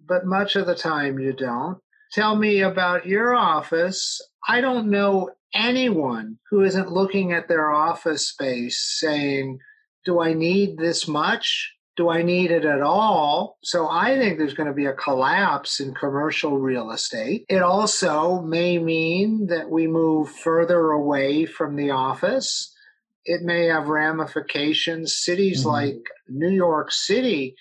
but 0.08 0.28
much 0.28 0.56
of 0.56 0.68
the 0.68 0.76
time 0.76 1.18
you 1.18 1.34
don't. 1.34 1.80
Tell 2.12 2.36
me 2.36 2.62
about 2.62 3.08
your 3.08 3.34
office. 3.34 4.22
I 4.48 4.62
don't 4.62 4.92
know 4.92 5.32
anyone 5.54 6.40
who 6.50 6.64
isn't 6.64 6.92
looking 6.92 7.32
at 7.32 7.48
their 7.48 7.72
office 7.72 8.30
space 8.30 8.98
saying, 9.00 9.60
Do 10.06 10.22
I 10.22 10.34
need 10.34 10.78
this 10.78 11.08
much? 11.08 11.74
Do 11.96 12.10
I 12.10 12.22
need 12.22 12.52
it 12.52 12.64
at 12.64 12.82
all? 12.82 13.58
So 13.64 13.90
I 13.90 14.18
think 14.18 14.38
there's 14.38 14.54
going 14.54 14.68
to 14.68 14.74
be 14.74 14.86
a 14.86 14.94
collapse 14.94 15.80
in 15.80 15.96
commercial 15.96 16.60
real 16.60 16.92
estate. 16.92 17.46
It 17.50 17.64
also 17.64 18.42
may 18.42 18.78
mean 18.78 19.48
that 19.48 19.72
we 19.72 19.88
move 19.88 20.30
further 20.30 20.92
away 20.92 21.48
from 21.48 21.76
the 21.76 21.90
office. 21.90 22.72
It 23.26 23.42
may 23.42 23.66
have 23.66 23.88
ramifications. 23.88 25.18
Cities 25.18 25.62
mm-hmm. 25.62 25.70
like 25.70 26.04
New 26.30 26.52
York 26.52 26.92
City 26.92 27.56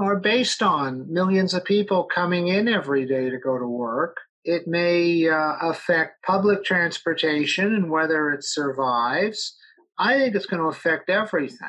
are 0.00 0.18
based 0.18 0.62
on 0.62 1.12
millions 1.12 1.54
of 1.54 1.64
people 1.64 2.04
coming 2.04 2.48
in 2.48 2.68
every 2.68 3.06
day 3.06 3.30
to 3.30 3.38
go 3.38 3.58
to 3.58 3.66
work. 3.66 4.16
It 4.44 4.66
may 4.66 5.28
uh, 5.28 5.56
affect 5.62 6.22
public 6.22 6.64
transportation 6.64 7.74
and 7.74 7.90
whether 7.90 8.30
it 8.32 8.44
survives. 8.44 9.56
I 9.98 10.18
think 10.18 10.34
it's 10.34 10.46
going 10.46 10.62
to 10.62 10.68
affect 10.68 11.08
everything. 11.08 11.68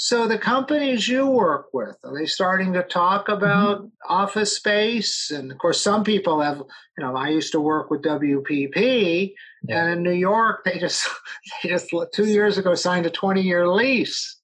So 0.00 0.28
the 0.28 0.38
companies 0.38 1.08
you 1.08 1.26
work 1.26 1.70
with, 1.72 1.96
are 2.04 2.16
they 2.16 2.26
starting 2.26 2.72
to 2.74 2.84
talk 2.84 3.26
mm-hmm. 3.26 3.44
about 3.44 3.78
mm-hmm. 3.78 3.88
office 4.08 4.54
space? 4.54 5.32
And 5.32 5.50
of 5.50 5.58
course, 5.58 5.80
some 5.80 6.04
people 6.04 6.40
have, 6.40 6.58
you 6.58 7.04
know, 7.04 7.16
I 7.16 7.30
used 7.30 7.50
to 7.52 7.60
work 7.60 7.90
with 7.90 8.02
WPP 8.02 9.34
yeah. 9.64 9.82
and 9.82 9.92
in 9.92 10.02
New 10.04 10.16
York, 10.16 10.62
they 10.64 10.78
just, 10.78 11.08
they 11.62 11.70
just 11.70 11.92
two 12.14 12.26
years 12.26 12.58
ago 12.58 12.74
signed 12.76 13.06
a 13.06 13.10
20 13.10 13.42
year 13.42 13.68
lease. 13.68 14.37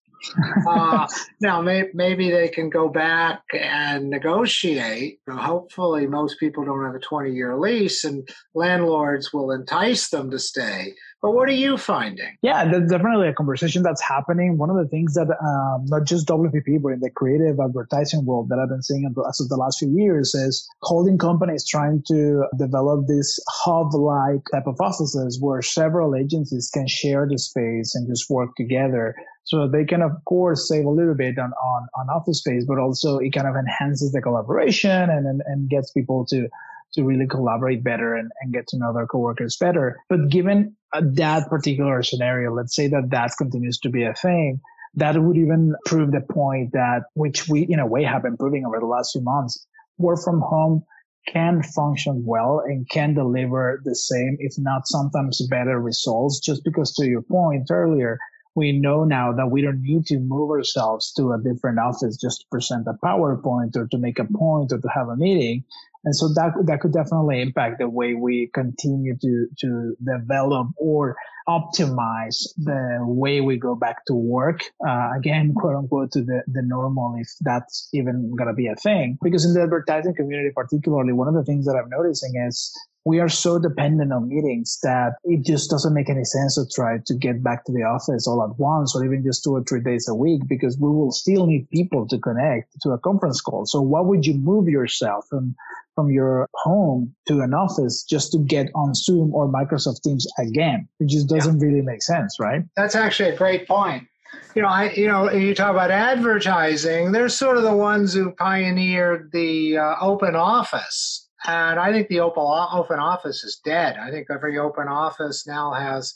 Uh, 0.68 1.06
now, 1.40 1.60
may, 1.60 1.84
maybe 1.94 2.30
they 2.30 2.48
can 2.48 2.70
go 2.70 2.88
back 2.88 3.42
and 3.52 4.10
negotiate. 4.10 5.20
Hopefully, 5.28 6.06
most 6.06 6.38
people 6.38 6.64
don't 6.64 6.84
have 6.84 6.94
a 6.94 6.98
20 6.98 7.32
year 7.32 7.56
lease 7.56 8.04
and 8.04 8.28
landlords 8.54 9.32
will 9.32 9.50
entice 9.50 10.08
them 10.10 10.30
to 10.30 10.38
stay. 10.38 10.94
But 11.24 11.32
what 11.32 11.48
are 11.48 11.52
you 11.52 11.78
finding? 11.78 12.36
Yeah, 12.42 12.70
there's 12.70 12.90
definitely 12.90 13.28
a 13.28 13.32
conversation 13.32 13.82
that's 13.82 14.02
happening. 14.02 14.58
One 14.58 14.68
of 14.68 14.76
the 14.76 14.86
things 14.86 15.14
that 15.14 15.30
um, 15.42 15.86
not 15.86 16.04
just 16.04 16.28
WPP, 16.28 16.82
but 16.82 16.92
in 16.92 17.00
the 17.00 17.08
creative 17.08 17.58
advertising 17.58 18.26
world 18.26 18.50
that 18.50 18.58
I've 18.58 18.68
been 18.68 18.82
seeing 18.82 19.10
as 19.26 19.40
of 19.40 19.48
the 19.48 19.56
last 19.56 19.78
few 19.78 19.88
years 19.88 20.34
is 20.34 20.68
holding 20.82 21.16
companies 21.16 21.66
trying 21.66 22.02
to 22.08 22.44
develop 22.58 23.06
this 23.06 23.38
hub-like 23.48 24.42
type 24.52 24.66
of 24.66 24.76
offices 24.82 25.38
where 25.40 25.62
several 25.62 26.14
agencies 26.14 26.70
can 26.74 26.86
share 26.86 27.26
the 27.26 27.38
space 27.38 27.94
and 27.94 28.06
just 28.06 28.28
work 28.28 28.54
together. 28.56 29.14
So 29.44 29.68
they 29.68 29.84
can, 29.84 30.02
of 30.02 30.12
course, 30.24 30.68
save 30.68 30.86
a 30.86 30.90
little 30.90 31.14
bit 31.14 31.38
on, 31.38 31.52
on, 31.52 31.86
on 31.96 32.08
office 32.08 32.38
space, 32.38 32.64
but 32.66 32.78
also 32.78 33.18
it 33.18 33.32
kind 33.32 33.46
of 33.46 33.54
enhances 33.56 34.12
the 34.12 34.22
collaboration 34.22 35.10
and, 35.10 35.26
and, 35.26 35.42
and 35.46 35.68
gets 35.68 35.92
people 35.92 36.24
to 36.26 36.48
to 36.94 37.02
really 37.02 37.26
collaborate 37.26 37.82
better 37.82 38.14
and, 38.14 38.30
and 38.40 38.52
get 38.52 38.68
to 38.68 38.78
know 38.78 38.92
their 38.92 39.06
coworkers 39.06 39.56
better. 39.56 39.98
But 40.08 40.28
given 40.28 40.76
uh, 40.92 41.02
that 41.14 41.48
particular 41.48 42.02
scenario, 42.04 42.54
let's 42.54 42.74
say 42.74 42.86
that 42.86 43.10
that 43.10 43.32
continues 43.36 43.78
to 43.80 43.90
be 43.90 44.04
a 44.04 44.14
thing, 44.14 44.60
that 44.94 45.20
would 45.20 45.36
even 45.36 45.74
prove 45.86 46.12
the 46.12 46.20
point 46.20 46.72
that, 46.72 47.02
which 47.14 47.48
we 47.48 47.66
in 47.68 47.80
a 47.80 47.86
way 47.86 48.04
have 48.04 48.22
been 48.22 48.36
proving 48.36 48.64
over 48.64 48.78
the 48.78 48.86
last 48.86 49.12
few 49.12 49.22
months, 49.22 49.66
work 49.98 50.20
from 50.22 50.40
home 50.40 50.84
can 51.26 51.62
function 51.62 52.22
well 52.24 52.62
and 52.64 52.88
can 52.90 53.14
deliver 53.14 53.80
the 53.84 53.94
same, 53.94 54.36
if 54.38 54.52
not 54.58 54.86
sometimes 54.86 55.44
better 55.48 55.80
results, 55.80 56.38
just 56.38 56.62
because 56.64 56.92
to 56.94 57.06
your 57.06 57.22
point 57.22 57.70
earlier, 57.70 58.18
we 58.54 58.72
know 58.72 59.04
now 59.04 59.32
that 59.32 59.50
we 59.50 59.62
don't 59.62 59.82
need 59.82 60.06
to 60.06 60.18
move 60.18 60.50
ourselves 60.50 61.12
to 61.14 61.32
a 61.32 61.38
different 61.42 61.78
office 61.78 62.16
just 62.16 62.40
to 62.40 62.46
present 62.50 62.86
a 62.86 62.94
PowerPoint 63.04 63.76
or 63.76 63.86
to 63.88 63.98
make 63.98 64.18
a 64.18 64.24
point 64.24 64.72
or 64.72 64.78
to 64.78 64.88
have 64.94 65.08
a 65.08 65.16
meeting. 65.16 65.64
And 66.04 66.14
so 66.14 66.28
that 66.34 66.52
that 66.66 66.80
could 66.80 66.92
definitely 66.92 67.40
impact 67.40 67.78
the 67.78 67.88
way 67.88 68.14
we 68.14 68.50
continue 68.52 69.16
to 69.22 69.46
to 69.60 69.96
develop 70.04 70.68
or 70.76 71.16
optimize 71.48 72.36
the 72.56 72.98
way 73.00 73.40
we 73.40 73.58
go 73.58 73.74
back 73.74 74.04
to 74.06 74.14
work. 74.14 74.64
Uh, 74.86 75.10
again, 75.16 75.54
quote 75.54 75.76
unquote, 75.76 76.12
to 76.12 76.22
the, 76.22 76.42
the 76.46 76.62
normal, 76.62 77.16
if 77.18 77.28
that's 77.40 77.88
even 77.92 78.34
going 78.36 78.48
to 78.48 78.54
be 78.54 78.66
a 78.66 78.76
thing. 78.76 79.18
Because 79.22 79.44
in 79.44 79.54
the 79.54 79.62
advertising 79.62 80.14
community, 80.14 80.50
particularly, 80.54 81.12
one 81.12 81.28
of 81.28 81.34
the 81.34 81.44
things 81.44 81.64
that 81.66 81.74
I'm 81.74 81.88
noticing 81.88 82.32
is 82.46 82.72
we 83.04 83.20
are 83.20 83.28
so 83.28 83.58
dependent 83.58 84.12
on 84.12 84.28
meetings 84.28 84.78
that 84.82 85.14
it 85.24 85.44
just 85.44 85.70
doesn't 85.70 85.92
make 85.92 86.08
any 86.08 86.24
sense 86.24 86.54
to 86.54 86.64
try 86.74 86.98
to 87.04 87.14
get 87.14 87.42
back 87.42 87.64
to 87.64 87.72
the 87.72 87.82
office 87.82 88.26
all 88.26 88.42
at 88.42 88.58
once 88.58 88.96
or 88.96 89.04
even 89.04 89.22
just 89.22 89.44
two 89.44 89.54
or 89.54 89.62
three 89.62 89.80
days 89.80 90.08
a 90.08 90.14
week 90.14 90.42
because 90.48 90.78
we 90.78 90.88
will 90.88 91.12
still 91.12 91.46
need 91.46 91.68
people 91.70 92.06
to 92.08 92.18
connect 92.18 92.74
to 92.80 92.90
a 92.90 92.98
conference 92.98 93.40
call. 93.40 93.66
So 93.66 93.80
why 93.80 94.00
would 94.00 94.24
you 94.24 94.34
move 94.34 94.68
yourself 94.68 95.26
from, 95.28 95.54
from 95.94 96.10
your 96.10 96.48
home 96.54 97.14
to 97.28 97.40
an 97.40 97.52
office 97.52 98.04
just 98.04 98.32
to 98.32 98.38
get 98.38 98.70
on 98.74 98.94
Zoom 98.94 99.34
or 99.34 99.52
Microsoft 99.52 100.02
Teams 100.02 100.26
again? 100.38 100.88
It 100.98 101.08
just 101.08 101.28
doesn't 101.28 101.60
yeah. 101.60 101.66
really 101.66 101.82
make 101.82 102.02
sense, 102.02 102.36
right? 102.40 102.62
That's 102.76 102.94
actually 102.94 103.30
a 103.30 103.36
great 103.36 103.68
point 103.68 104.08
you 104.54 104.62
know, 104.62 104.68
I 104.68 104.90
you 104.90 105.08
know, 105.08 105.30
you 105.30 105.54
talk 105.54 105.70
about 105.70 105.90
advertising. 105.90 107.12
They're 107.12 107.28
sort 107.28 107.56
of 107.56 107.62
the 107.64 107.74
ones 107.74 108.14
who 108.14 108.32
pioneered 108.32 109.30
the 109.32 109.78
uh, 109.78 109.94
open 110.00 110.36
office, 110.36 111.28
and 111.46 111.78
I 111.78 111.92
think 111.92 112.08
the 112.08 112.20
open, 112.20 112.42
open 112.42 112.98
office 112.98 113.44
is 113.44 113.60
dead. 113.64 113.96
I 113.96 114.10
think 114.10 114.28
every 114.30 114.58
open 114.58 114.88
office 114.88 115.46
now 115.46 115.72
has 115.72 116.14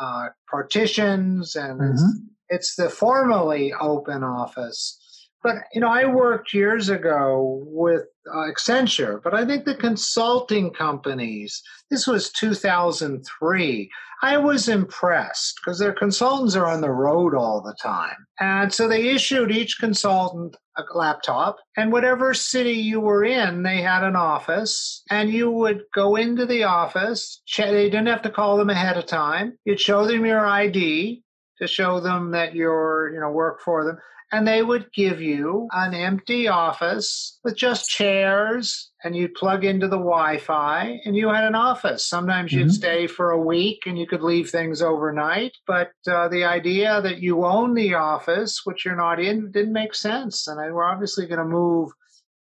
uh, 0.00 0.28
partitions 0.48 1.56
and 1.56 1.80
mm-hmm. 1.80 1.92
it's, 1.92 2.20
it's 2.48 2.76
the 2.76 2.88
formally 2.88 3.72
open 3.80 4.22
office. 4.22 4.97
But, 5.42 5.56
you 5.72 5.80
know, 5.80 5.88
I 5.88 6.04
worked 6.04 6.52
years 6.52 6.88
ago 6.88 7.62
with 7.66 8.02
uh, 8.28 8.50
Accenture, 8.50 9.22
but 9.22 9.34
I 9.34 9.46
think 9.46 9.64
the 9.64 9.74
consulting 9.74 10.72
companies, 10.72 11.62
this 11.90 12.06
was 12.06 12.32
2003. 12.32 13.90
I 14.20 14.36
was 14.36 14.68
impressed 14.68 15.60
because 15.60 15.78
their 15.78 15.92
consultants 15.92 16.56
are 16.56 16.66
on 16.66 16.80
the 16.80 16.90
road 16.90 17.36
all 17.36 17.62
the 17.62 17.76
time. 17.80 18.16
And 18.40 18.72
so 18.74 18.88
they 18.88 19.10
issued 19.10 19.52
each 19.52 19.78
consultant 19.78 20.56
a 20.76 20.96
laptop, 20.96 21.56
and 21.76 21.90
whatever 21.90 22.32
city 22.34 22.72
you 22.72 23.00
were 23.00 23.24
in, 23.24 23.64
they 23.64 23.82
had 23.82 24.04
an 24.04 24.14
office, 24.14 25.02
and 25.10 25.28
you 25.30 25.50
would 25.50 25.82
go 25.92 26.14
into 26.14 26.46
the 26.46 26.62
office. 26.64 27.42
They 27.56 27.90
didn't 27.90 28.06
have 28.06 28.22
to 28.22 28.30
call 28.30 28.56
them 28.56 28.70
ahead 28.70 28.96
of 28.96 29.06
time. 29.06 29.58
You'd 29.64 29.80
show 29.80 30.06
them 30.06 30.24
your 30.24 30.46
ID 30.46 31.22
to 31.60 31.66
show 31.66 31.98
them 31.98 32.30
that 32.30 32.54
you're, 32.54 33.12
you 33.12 33.20
know, 33.20 33.30
work 33.30 33.60
for 33.60 33.84
them 33.84 33.98
and 34.32 34.46
they 34.46 34.62
would 34.62 34.92
give 34.92 35.20
you 35.20 35.68
an 35.72 35.94
empty 35.94 36.48
office 36.48 37.38
with 37.44 37.56
just 37.56 37.88
chairs 37.88 38.90
and 39.02 39.16
you'd 39.16 39.34
plug 39.34 39.64
into 39.64 39.88
the 39.88 39.96
wi-fi 39.96 41.00
and 41.04 41.16
you 41.16 41.28
had 41.28 41.44
an 41.44 41.54
office 41.54 42.04
sometimes 42.04 42.52
you'd 42.52 42.66
mm-hmm. 42.66 42.70
stay 42.70 43.06
for 43.06 43.30
a 43.30 43.40
week 43.40 43.84
and 43.86 43.98
you 43.98 44.06
could 44.06 44.22
leave 44.22 44.50
things 44.50 44.82
overnight 44.82 45.52
but 45.66 45.92
uh, 46.10 46.28
the 46.28 46.44
idea 46.44 47.00
that 47.02 47.20
you 47.20 47.44
own 47.44 47.74
the 47.74 47.94
office 47.94 48.62
which 48.64 48.84
you're 48.84 48.96
not 48.96 49.20
in 49.20 49.50
didn't 49.50 49.72
make 49.72 49.94
sense 49.94 50.46
and 50.46 50.58
we're 50.74 50.84
obviously 50.84 51.26
going 51.26 51.38
to 51.38 51.44
move 51.44 51.90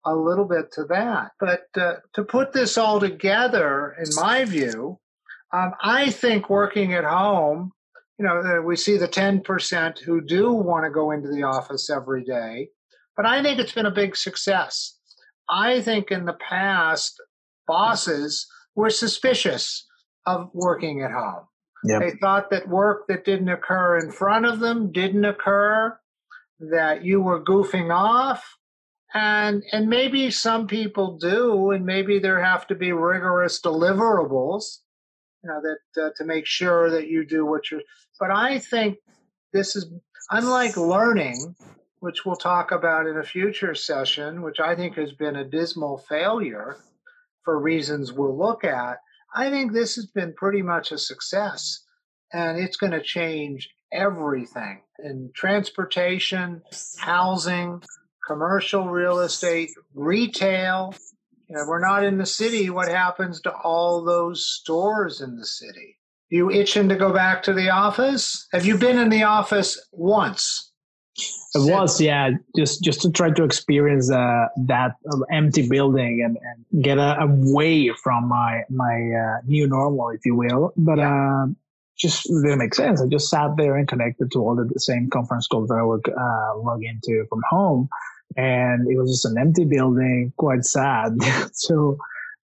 a 0.06 0.14
little 0.14 0.44
bit 0.44 0.70
to 0.72 0.84
that 0.84 1.32
but 1.40 1.66
uh, 1.76 1.94
to 2.12 2.22
put 2.22 2.52
this 2.52 2.76
all 2.78 3.00
together 3.00 3.94
in 3.98 4.08
my 4.16 4.44
view 4.44 4.98
um, 5.52 5.72
i 5.82 6.10
think 6.10 6.48
working 6.48 6.94
at 6.94 7.04
home 7.04 7.72
you 8.18 8.24
know, 8.24 8.40
uh, 8.40 8.62
we 8.62 8.76
see 8.76 8.96
the 8.96 9.08
10% 9.08 9.98
who 9.98 10.20
do 10.20 10.52
want 10.52 10.84
to 10.84 10.90
go 10.90 11.10
into 11.10 11.28
the 11.28 11.42
office 11.42 11.90
every 11.90 12.24
day. 12.24 12.68
But 13.16 13.26
I 13.26 13.42
think 13.42 13.58
it's 13.58 13.72
been 13.72 13.86
a 13.86 13.90
big 13.90 14.16
success. 14.16 14.98
I 15.48 15.80
think 15.80 16.10
in 16.10 16.24
the 16.24 16.34
past, 16.34 17.20
bosses 17.66 18.46
were 18.74 18.90
suspicious 18.90 19.86
of 20.26 20.50
working 20.52 21.02
at 21.02 21.12
home. 21.12 21.44
Yep. 21.84 22.00
They 22.00 22.10
thought 22.18 22.50
that 22.50 22.68
work 22.68 23.06
that 23.08 23.24
didn't 23.24 23.48
occur 23.48 23.98
in 23.98 24.10
front 24.10 24.46
of 24.46 24.58
them 24.60 24.90
didn't 24.90 25.24
occur, 25.24 25.98
that 26.60 27.04
you 27.04 27.20
were 27.20 27.44
goofing 27.44 27.94
off. 27.94 28.56
And, 29.12 29.62
and 29.70 29.88
maybe 29.88 30.30
some 30.30 30.66
people 30.66 31.18
do, 31.18 31.70
and 31.70 31.84
maybe 31.84 32.18
there 32.18 32.42
have 32.42 32.66
to 32.68 32.74
be 32.74 32.92
rigorous 32.92 33.60
deliverables 33.60 34.78
you 35.44 35.50
know 35.50 35.60
that 35.60 36.02
uh, 36.02 36.10
to 36.16 36.24
make 36.24 36.46
sure 36.46 36.90
that 36.90 37.08
you 37.08 37.24
do 37.24 37.44
what 37.44 37.70
you're 37.70 37.82
but 38.18 38.30
i 38.30 38.58
think 38.58 38.98
this 39.52 39.76
is 39.76 39.86
unlike 40.30 40.76
learning 40.76 41.54
which 42.00 42.24
we'll 42.24 42.36
talk 42.36 42.70
about 42.70 43.06
in 43.06 43.18
a 43.18 43.22
future 43.22 43.74
session 43.74 44.42
which 44.42 44.60
i 44.60 44.74
think 44.74 44.96
has 44.96 45.12
been 45.12 45.36
a 45.36 45.44
dismal 45.44 45.98
failure 45.98 46.76
for 47.42 47.58
reasons 47.58 48.12
we'll 48.12 48.36
look 48.36 48.64
at 48.64 48.98
i 49.34 49.50
think 49.50 49.72
this 49.72 49.96
has 49.96 50.06
been 50.06 50.32
pretty 50.32 50.62
much 50.62 50.90
a 50.90 50.98
success 50.98 51.84
and 52.32 52.58
it's 52.58 52.76
going 52.76 52.92
to 52.92 53.02
change 53.02 53.68
everything 53.92 54.80
in 55.04 55.30
transportation 55.34 56.62
housing 56.98 57.82
commercial 58.26 58.88
real 58.88 59.20
estate 59.20 59.70
retail 59.94 60.94
you 61.48 61.56
know, 61.56 61.64
we're 61.66 61.86
not 61.86 62.04
in 62.04 62.18
the 62.18 62.26
city. 62.26 62.70
What 62.70 62.88
happens 62.88 63.40
to 63.42 63.52
all 63.52 64.02
those 64.04 64.46
stores 64.46 65.20
in 65.20 65.36
the 65.36 65.46
city? 65.46 65.98
You 66.30 66.50
itching 66.50 66.88
to 66.88 66.96
go 66.96 67.12
back 67.12 67.42
to 67.44 67.52
the 67.52 67.70
office? 67.70 68.46
Have 68.52 68.66
you 68.66 68.78
been 68.78 68.98
in 68.98 69.08
the 69.08 69.22
office 69.24 69.80
once? 69.92 70.72
It 71.54 71.70
was, 71.70 72.00
yeah, 72.00 72.30
just 72.56 72.82
just 72.82 73.02
to 73.02 73.10
try 73.12 73.30
to 73.30 73.44
experience 73.44 74.10
uh, 74.10 74.46
that 74.66 74.96
empty 75.30 75.68
building 75.68 76.22
and, 76.24 76.36
and 76.36 76.82
get 76.82 76.98
a, 76.98 77.20
away 77.20 77.90
from 78.02 78.28
my 78.28 78.62
my 78.68 79.10
uh, 79.22 79.40
new 79.46 79.68
normal, 79.68 80.10
if 80.10 80.26
you 80.26 80.34
will. 80.34 80.72
But 80.76 80.98
yeah. 80.98 81.44
uh, 81.44 81.46
just 81.96 82.24
didn't 82.24 82.58
make 82.58 82.74
sense. 82.74 83.00
I 83.00 83.06
just 83.06 83.30
sat 83.30 83.56
there 83.56 83.76
and 83.76 83.86
connected 83.86 84.32
to 84.32 84.40
all 84.40 84.56
the 84.56 84.68
same 84.80 85.08
conference 85.10 85.46
calls 85.46 85.68
that 85.68 85.76
I 85.76 85.84
would 85.84 86.08
uh, 86.08 86.58
log 86.58 86.82
into 86.82 87.24
from 87.28 87.42
home, 87.48 87.88
and 88.36 88.90
it 88.90 88.96
was 88.96 89.10
just 89.10 89.24
an 89.24 89.38
empty 89.38 89.64
building, 89.64 90.32
quite 90.36 90.64
sad. 90.64 91.12
so, 91.52 91.98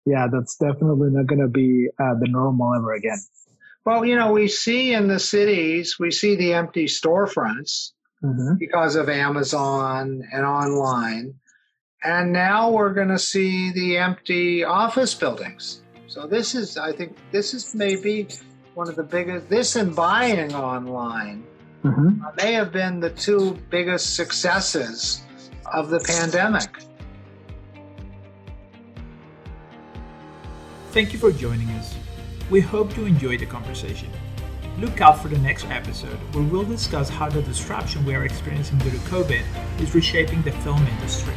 yeah, 0.06 0.26
that's 0.30 0.56
definitely 0.56 1.10
not 1.10 1.26
going 1.26 1.40
to 1.40 1.48
be 1.48 1.88
uh, 1.98 2.14
the 2.20 2.28
normal 2.28 2.74
ever 2.74 2.92
again. 2.92 3.18
Well, 3.84 4.04
you 4.04 4.14
know, 4.14 4.32
we 4.32 4.48
see 4.48 4.92
in 4.92 5.08
the 5.08 5.18
cities, 5.18 5.96
we 5.98 6.10
see 6.10 6.36
the 6.36 6.52
empty 6.52 6.84
storefronts 6.84 7.92
mm-hmm. 8.22 8.54
because 8.58 8.94
of 8.94 9.08
Amazon 9.08 10.22
and 10.32 10.44
online. 10.44 11.34
And 12.02 12.32
now 12.32 12.70
we're 12.70 12.94
going 12.94 13.08
to 13.08 13.18
see 13.18 13.72
the 13.72 13.98
empty 13.98 14.64
office 14.64 15.14
buildings. 15.14 15.82
So 16.06 16.26
this 16.26 16.54
is, 16.54 16.76
I 16.76 16.92
think, 16.92 17.16
this 17.30 17.54
is 17.54 17.74
maybe 17.74 18.28
one 18.74 18.88
of 18.88 18.96
the 18.96 19.02
biggest, 19.02 19.48
this 19.48 19.76
and 19.76 19.94
buying 19.94 20.54
online 20.54 21.44
mm-hmm. 21.84 22.24
uh, 22.24 22.32
may 22.36 22.52
have 22.52 22.72
been 22.72 23.00
the 23.00 23.10
two 23.10 23.58
biggest 23.70 24.16
successes 24.16 25.22
of 25.72 25.90
the 25.90 26.00
pandemic. 26.00 26.82
Thank 30.90 31.12
you 31.12 31.18
for 31.18 31.30
joining 31.30 31.68
us. 31.70 31.94
We 32.50 32.60
hope 32.60 32.96
you 32.96 33.04
enjoyed 33.04 33.40
the 33.40 33.46
conversation. 33.46 34.10
Look 34.78 35.00
out 35.00 35.20
for 35.22 35.28
the 35.28 35.38
next 35.38 35.66
episode 35.66 36.18
where 36.34 36.44
we'll 36.44 36.64
discuss 36.64 37.08
how 37.08 37.28
the 37.28 37.42
disruption 37.42 38.04
we 38.04 38.14
are 38.14 38.24
experiencing 38.24 38.78
due 38.78 38.90
to 38.90 38.96
COVID 38.96 39.42
is 39.80 39.94
reshaping 39.94 40.42
the 40.42 40.52
film 40.52 40.84
industry. 40.86 41.34